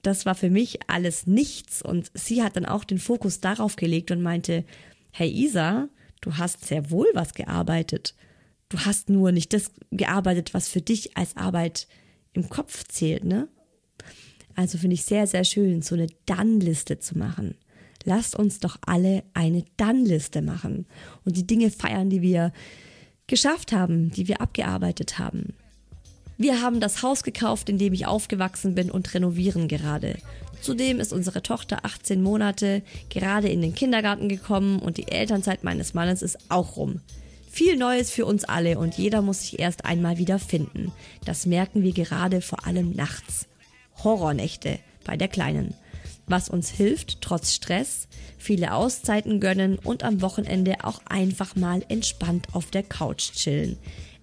[0.02, 1.82] das war für mich alles nichts.
[1.82, 4.64] Und sie hat dann auch den Fokus darauf gelegt und meinte,
[5.10, 5.88] hey Isa,
[6.20, 8.14] du hast sehr wohl was gearbeitet.
[8.68, 11.88] Du hast nur nicht das gearbeitet, was für dich als Arbeit
[12.32, 13.48] im Kopf zählt, ne?
[14.54, 17.54] Also finde ich sehr, sehr schön, so eine Dann-Liste zu machen.
[18.04, 20.86] Lasst uns doch alle eine Dann-Liste machen
[21.24, 22.52] und die Dinge feiern, die wir
[23.28, 25.54] geschafft haben, die wir abgearbeitet haben.
[26.40, 30.18] Wir haben das Haus gekauft, in dem ich aufgewachsen bin und renovieren gerade.
[30.60, 35.94] Zudem ist unsere Tochter 18 Monate gerade in den Kindergarten gekommen und die Elternzeit meines
[35.94, 37.00] Mannes ist auch rum.
[37.50, 40.92] Viel Neues für uns alle und jeder muss sich erst einmal wieder finden.
[41.24, 43.48] Das merken wir gerade vor allem nachts.
[44.04, 45.74] Horrornächte bei der Kleinen.
[46.28, 52.48] Was uns hilft, trotz Stress, viele Auszeiten gönnen und am Wochenende auch einfach mal entspannt
[52.52, 53.76] auf der Couch chillen.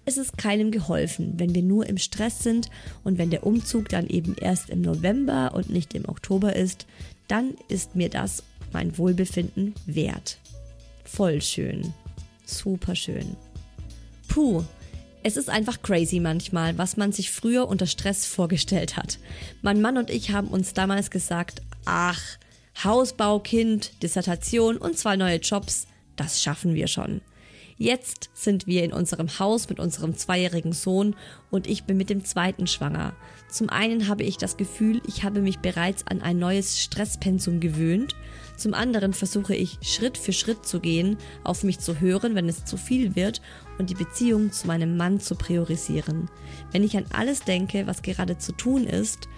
[0.08, 2.70] Es ist keinem geholfen, wenn wir nur im Stress sind
[3.02, 6.86] und wenn der Umzug dann eben erst im November und nicht im Oktober ist,
[7.26, 10.38] dann ist mir das mein Wohlbefinden wert.
[11.04, 11.92] Voll schön.
[12.44, 13.36] Super schön.
[14.28, 14.62] Puh,
[15.24, 19.18] es ist einfach crazy manchmal, was man sich früher unter Stress vorgestellt hat.
[19.60, 22.22] Mein Mann und ich haben uns damals gesagt, ach,
[22.84, 27.22] Hausbau, Kind, Dissertation und zwei neue Jobs, das schaffen wir schon.
[27.78, 31.14] Jetzt sind wir in unserem Haus mit unserem zweijährigen Sohn
[31.50, 33.14] und ich bin mit dem zweiten schwanger.
[33.50, 38.16] Zum einen habe ich das Gefühl, ich habe mich bereits an ein neues Stresspensum gewöhnt.
[38.56, 42.64] Zum anderen versuche ich Schritt für Schritt zu gehen, auf mich zu hören, wenn es
[42.64, 43.42] zu viel wird
[43.78, 46.30] und die Beziehung zu meinem Mann zu priorisieren.
[46.72, 49.28] Wenn ich an alles denke, was gerade zu tun ist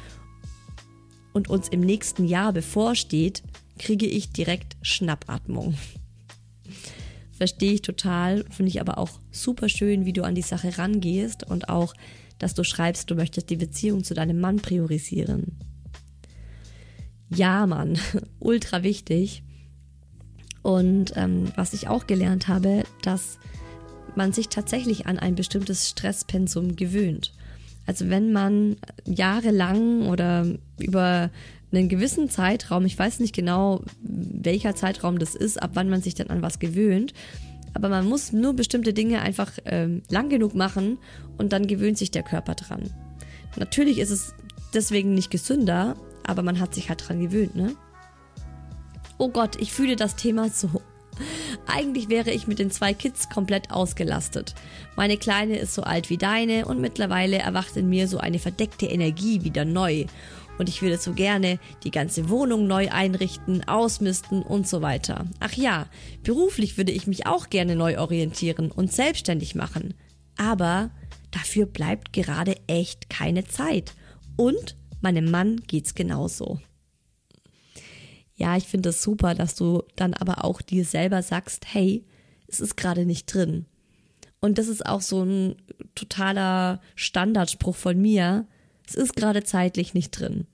[1.32, 3.42] und uns im nächsten Jahr bevorsteht,
[3.80, 5.74] kriege ich direkt Schnappatmung.
[7.38, 11.44] Verstehe ich total, finde ich aber auch super schön, wie du an die Sache rangehst
[11.44, 11.94] und auch,
[12.40, 15.56] dass du schreibst, du möchtest die Beziehung zu deinem Mann priorisieren.
[17.30, 17.96] Ja, Mann,
[18.40, 19.44] ultra wichtig.
[20.62, 23.38] Und ähm, was ich auch gelernt habe, dass
[24.16, 27.32] man sich tatsächlich an ein bestimmtes Stresspensum gewöhnt.
[27.86, 28.76] Also wenn man
[29.06, 30.44] jahrelang oder
[30.80, 31.30] über
[31.72, 36.14] einen gewissen Zeitraum, ich weiß nicht genau, welcher Zeitraum das ist, ab wann man sich
[36.14, 37.12] dann an was gewöhnt,
[37.74, 40.98] aber man muss nur bestimmte Dinge einfach ähm, lang genug machen
[41.36, 42.90] und dann gewöhnt sich der Körper dran.
[43.56, 44.34] Natürlich ist es
[44.74, 45.96] deswegen nicht gesünder,
[46.26, 47.74] aber man hat sich halt dran gewöhnt, ne?
[49.18, 50.82] Oh Gott, ich fühle das Thema so.
[51.66, 54.54] Eigentlich wäre ich mit den zwei Kids komplett ausgelastet.
[54.96, 58.86] Meine Kleine ist so alt wie deine und mittlerweile erwacht in mir so eine verdeckte
[58.86, 60.06] Energie wieder neu
[60.58, 65.26] und ich würde so gerne die ganze Wohnung neu einrichten, ausmisten und so weiter.
[65.40, 65.86] Ach ja,
[66.24, 69.94] beruflich würde ich mich auch gerne neu orientieren und selbstständig machen.
[70.36, 70.90] Aber
[71.30, 73.94] dafür bleibt gerade echt keine Zeit.
[74.36, 76.60] Und meinem Mann geht's genauso.
[78.34, 82.04] Ja, ich finde das super, dass du dann aber auch dir selber sagst, hey,
[82.46, 83.66] es ist gerade nicht drin.
[84.40, 85.56] Und das ist auch so ein
[85.94, 88.46] totaler Standardspruch von mir
[88.88, 90.46] es ist gerade zeitlich nicht drin.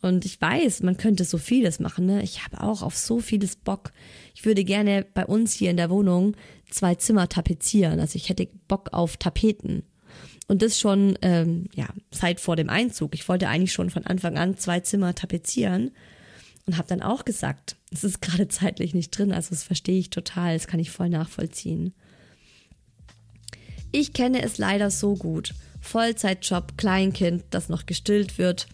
[0.00, 2.06] Und ich weiß, man könnte so vieles machen.
[2.06, 2.22] Ne?
[2.22, 3.92] Ich habe auch auf so vieles Bock.
[4.34, 6.36] Ich würde gerne bei uns hier in der Wohnung
[6.70, 8.00] zwei Zimmer tapezieren.
[8.00, 9.82] Also ich hätte Bock auf Tapeten.
[10.46, 13.14] Und das schon, ähm, ja, seit vor dem Einzug.
[13.14, 15.90] Ich wollte eigentlich schon von Anfang an zwei Zimmer tapezieren
[16.66, 19.32] und habe dann auch gesagt, es ist gerade zeitlich nicht drin.
[19.32, 20.54] Also das verstehe ich total.
[20.54, 21.94] Das kann ich voll nachvollziehen.
[23.90, 25.54] Ich kenne es leider so gut.
[25.84, 28.66] Vollzeitjob, Kleinkind, das noch gestillt wird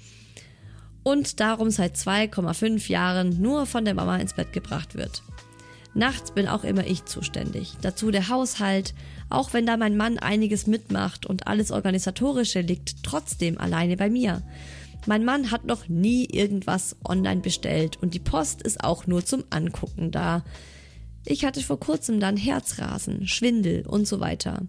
[1.02, 5.22] und darum seit 2,5 Jahren nur von der Mama ins Bett gebracht wird.
[5.92, 7.74] Nachts bin auch immer ich zuständig.
[7.82, 8.94] Dazu der Haushalt,
[9.28, 14.42] auch wenn da mein Mann einiges mitmacht und alles Organisatorische liegt trotzdem alleine bei mir.
[15.06, 19.44] Mein Mann hat noch nie irgendwas online bestellt und die Post ist auch nur zum
[19.50, 20.44] Angucken da.
[21.24, 24.62] Ich hatte vor kurzem dann Herzrasen, Schwindel und so weiter.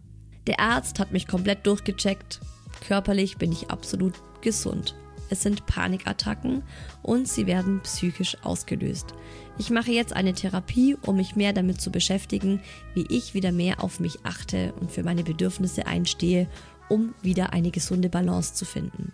[0.47, 2.39] Der Arzt hat mich komplett durchgecheckt.
[2.87, 4.95] Körperlich bin ich absolut gesund.
[5.29, 6.63] Es sind Panikattacken
[7.03, 9.13] und sie werden psychisch ausgelöst.
[9.57, 12.61] Ich mache jetzt eine Therapie, um mich mehr damit zu beschäftigen,
[12.95, 16.49] wie ich wieder mehr auf mich achte und für meine Bedürfnisse einstehe,
[16.89, 19.13] um wieder eine gesunde Balance zu finden.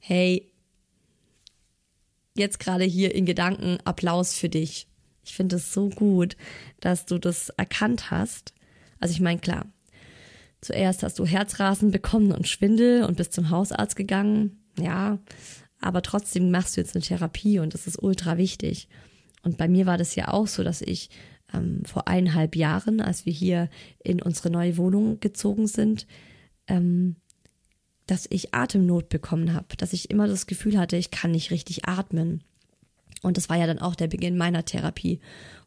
[0.00, 0.50] Hey,
[2.34, 4.88] jetzt gerade hier in Gedanken Applaus für dich.
[5.24, 6.36] Ich finde es so gut,
[6.80, 8.54] dass du das erkannt hast.
[8.98, 9.66] Also ich meine, klar,
[10.60, 14.62] Zuerst hast du Herzrasen bekommen und Schwindel und bist zum Hausarzt gegangen.
[14.78, 15.18] Ja,
[15.80, 18.88] aber trotzdem machst du jetzt eine Therapie und das ist ultra wichtig.
[19.42, 21.08] Und bei mir war das ja auch so, dass ich
[21.52, 23.68] ähm, vor eineinhalb Jahren, als wir hier
[24.04, 26.06] in unsere neue Wohnung gezogen sind,
[26.66, 27.16] ähm,
[28.06, 31.86] dass ich Atemnot bekommen habe, dass ich immer das Gefühl hatte, ich kann nicht richtig
[31.86, 32.42] atmen.
[33.22, 35.20] Und das war ja dann auch der Beginn meiner Therapie,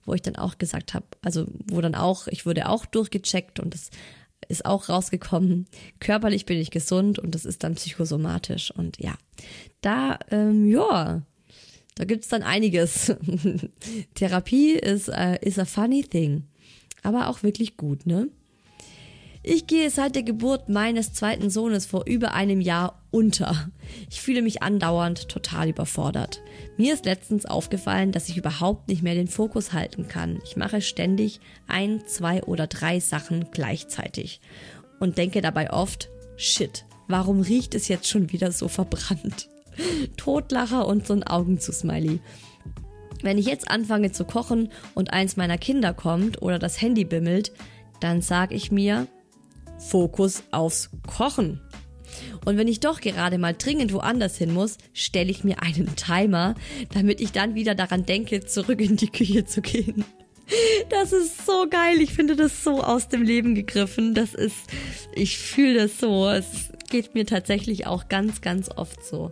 [0.06, 3.74] wo ich dann auch gesagt habe, also wo dann auch, ich wurde auch durchgecheckt und
[3.74, 3.90] das
[4.50, 5.68] ist auch rausgekommen.
[6.00, 8.72] Körperlich bin ich gesund und das ist dann psychosomatisch.
[8.72, 9.16] Und ja,
[9.82, 11.22] da, ähm, ja,
[11.96, 13.14] da gibt's dann einiges.
[14.16, 16.44] Therapie ist, äh, is a funny thing.
[17.04, 18.30] Aber auch wirklich gut, ne?
[19.46, 23.70] Ich gehe seit der Geburt meines zweiten Sohnes vor über einem Jahr unter.
[24.10, 26.42] Ich fühle mich andauernd total überfordert.
[26.78, 30.40] Mir ist letztens aufgefallen, dass ich überhaupt nicht mehr den Fokus halten kann.
[30.46, 34.40] Ich mache ständig ein, zwei oder drei Sachen gleichzeitig
[35.02, 39.50] und denke dabei oft, shit, warum riecht es jetzt schon wieder so verbrannt?
[40.16, 42.22] Totlacher und so ein Augenzusmiley.
[43.22, 47.52] Wenn ich jetzt anfange zu kochen und eins meiner Kinder kommt oder das Handy bimmelt,
[48.00, 49.08] dann sag ich mir,
[49.88, 51.62] Fokus aufs Kochen.
[52.46, 56.56] Und wenn ich doch gerade mal dringend woanders hin muss, stelle ich mir einen Timer,
[56.94, 60.06] damit ich dann wieder daran denke, zurück in die Küche zu gehen.
[60.90, 62.02] Das ist so geil.
[62.02, 64.14] Ich finde das so aus dem Leben gegriffen.
[64.14, 64.58] Das ist,
[65.16, 66.30] ich fühle das so.
[66.30, 69.32] Es geht mir tatsächlich auch ganz, ganz oft so.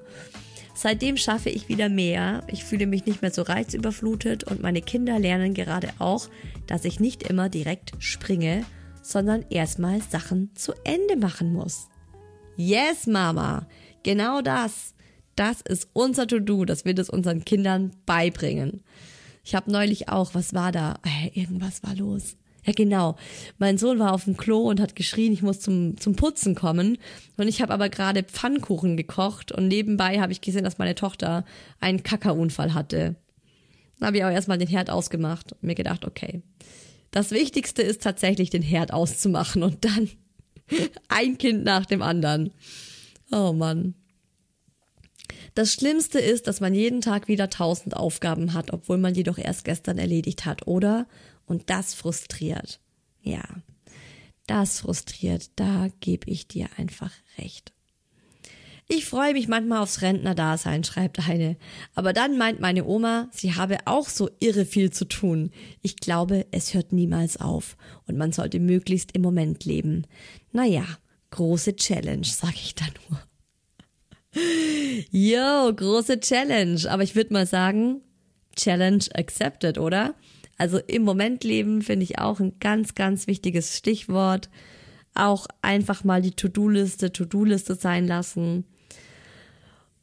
[0.74, 2.44] Seitdem schaffe ich wieder mehr.
[2.48, 6.28] Ich fühle mich nicht mehr so reizüberflutet und meine Kinder lernen gerade auch,
[6.66, 8.66] dass ich nicht immer direkt springe,
[9.02, 11.88] sondern erstmal Sachen zu Ende machen muss.
[12.56, 13.68] Yes, Mama,
[14.04, 14.94] genau das.
[15.36, 18.84] Das ist unser To-Do, dass wir das unseren Kindern beibringen.
[19.44, 21.00] Ich habe neulich auch, was war da?
[21.06, 22.36] Äh, irgendwas war los.
[22.64, 23.16] Ja, genau.
[23.58, 27.00] Mein Sohn war auf dem Klo und hat geschrien, ich muss zum, zum Putzen kommen.
[27.38, 31.44] Und ich habe aber gerade Pfannkuchen gekocht und nebenbei habe ich gesehen, dass meine Tochter
[31.80, 33.16] einen Kakaunfall hatte.
[34.00, 36.44] Dann habe ich auch erstmal den Herd ausgemacht und mir gedacht, okay,
[37.12, 40.10] das Wichtigste ist tatsächlich, den Herd auszumachen und dann
[41.08, 42.52] ein Kind nach dem anderen.
[43.32, 43.96] Oh Mann.
[45.54, 49.38] Das Schlimmste ist, dass man jeden Tag wieder tausend Aufgaben hat, obwohl man die doch
[49.38, 51.08] erst gestern erledigt hat, oder?
[51.46, 52.80] Und das frustriert.
[53.22, 53.44] Ja,
[54.48, 55.52] das frustriert.
[55.58, 57.74] Da gebe ich dir einfach recht.
[58.94, 61.56] Ich freue mich manchmal aufs Rentnerdasein, schreibt eine.
[61.96, 65.52] Aber dann meint meine Oma, sie habe auch so irre viel zu tun.
[65.82, 70.08] Ich glaube, es hört niemals auf und man sollte möglichst im Moment leben.
[70.52, 70.84] Naja,
[71.30, 73.22] große Challenge, sag ich da nur.
[75.10, 76.82] Yo, große Challenge.
[76.90, 78.02] Aber ich würde mal sagen,
[78.58, 80.16] Challenge accepted, oder?
[80.58, 84.50] Also im Moment leben finde ich auch ein ganz, ganz wichtiges Stichwort.
[85.14, 88.66] Auch einfach mal die To-Do-Liste To-Do-Liste sein lassen.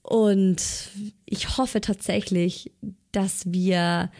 [0.09, 0.63] Und
[1.27, 2.73] ich hoffe tatsächlich,
[3.13, 4.11] dass wir,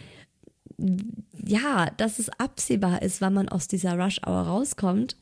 [1.47, 5.17] ja, dass es absehbar ist, wann man aus dieser Rush Hour rauskommt.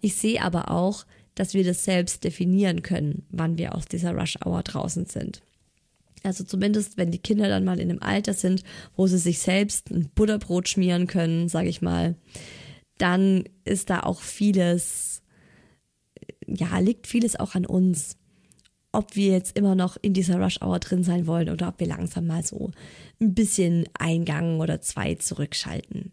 [0.00, 1.04] Ich sehe aber auch,
[1.34, 5.42] dass wir das selbst definieren können, wann wir aus dieser Rush Hour draußen sind.
[6.22, 8.62] Also zumindest, wenn die Kinder dann mal in einem Alter sind,
[8.96, 12.14] wo sie sich selbst ein Butterbrot schmieren können, sage ich mal,
[12.96, 15.20] dann ist da auch vieles,
[16.46, 18.16] ja, liegt vieles auch an uns
[18.98, 21.86] ob wir jetzt immer noch in dieser Rush Hour drin sein wollen oder ob wir
[21.86, 22.72] langsam mal so
[23.20, 26.10] ein bisschen Eingang oder zwei zurückschalten.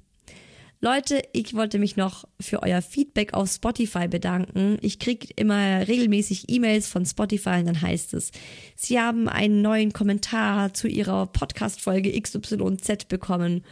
[0.82, 4.78] Leute, ich wollte mich noch für euer Feedback auf Spotify bedanken.
[4.82, 8.30] Ich kriege immer regelmäßig E-Mails von Spotify und dann heißt es,
[8.76, 13.64] sie haben einen neuen Kommentar zu ihrer Podcast-Folge XYZ bekommen.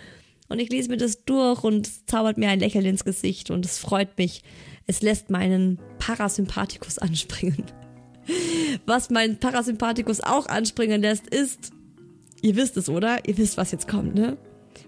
[0.50, 3.64] Und ich lese mir das durch und es zaubert mir ein Lächeln ins Gesicht und
[3.64, 4.42] es freut mich.
[4.88, 7.66] Es lässt meinen Parasympathikus anspringen.
[8.86, 11.72] Was mein Parasympathikus auch anspringen lässt, ist,
[12.42, 13.28] ihr wisst es, oder?
[13.28, 14.38] Ihr wisst, was jetzt kommt, ne?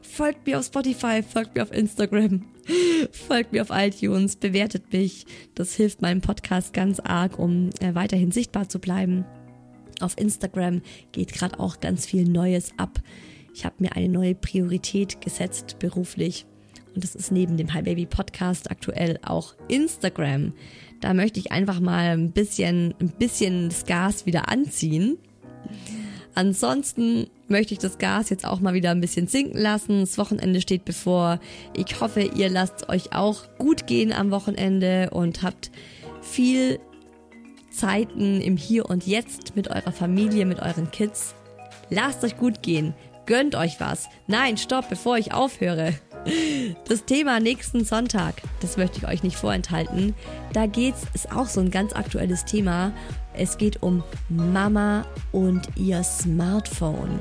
[0.02, 2.46] Folgt mir auf Spotify, folgt mir auf Instagram,
[3.12, 5.26] folgt mir auf iTunes, bewertet mich.
[5.56, 9.26] Das hilft meinem Podcast ganz arg, um äh, weiterhin sichtbar zu bleiben.
[10.00, 10.82] Auf Instagram
[11.12, 13.02] geht gerade auch ganz viel Neues ab.
[13.54, 16.46] Ich habe mir eine neue Priorität gesetzt beruflich
[16.96, 20.54] und das ist neben dem Hi Baby Podcast aktuell auch Instagram.
[21.02, 25.18] Da möchte ich einfach mal ein bisschen, ein bisschen das Gas wieder anziehen.
[26.34, 30.02] Ansonsten möchte ich das Gas jetzt auch mal wieder ein bisschen sinken lassen.
[30.02, 31.40] Das Wochenende steht bevor.
[31.76, 35.72] Ich hoffe, ihr lasst euch auch gut gehen am Wochenende und habt
[36.22, 36.80] viel
[37.72, 41.36] Zeiten im Hier und Jetzt mit eurer Familie, mit euren Kids.
[41.90, 42.94] Lasst euch gut gehen.
[43.26, 44.08] Gönnt euch was.
[44.28, 45.94] Nein, stopp, bevor ich aufhöre.
[46.88, 50.16] Das Thema nächsten Sonntag, das möchte ich euch nicht vorenthalten.
[50.54, 52.94] Da geht's, ist auch so ein ganz aktuelles Thema.
[53.34, 57.20] Es geht um Mama und ihr Smartphone.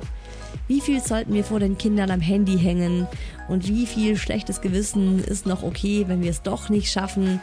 [0.68, 3.06] Wie viel sollten wir vor den Kindern am Handy hängen
[3.48, 7.40] und wie viel schlechtes Gewissen ist noch okay, wenn wir es doch nicht schaffen,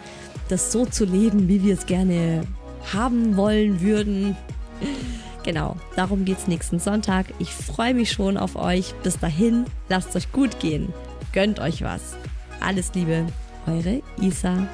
[0.49, 2.43] das so zu leben, wie wir es gerne
[2.93, 4.35] haben wollen würden.
[5.43, 7.27] Genau, darum geht's nächsten Sonntag.
[7.39, 8.93] Ich freue mich schon auf euch.
[9.03, 10.93] Bis dahin, lasst es euch gut gehen.
[11.33, 12.15] Gönnt euch was.
[12.59, 13.25] Alles Liebe,
[13.67, 14.67] eure Isa.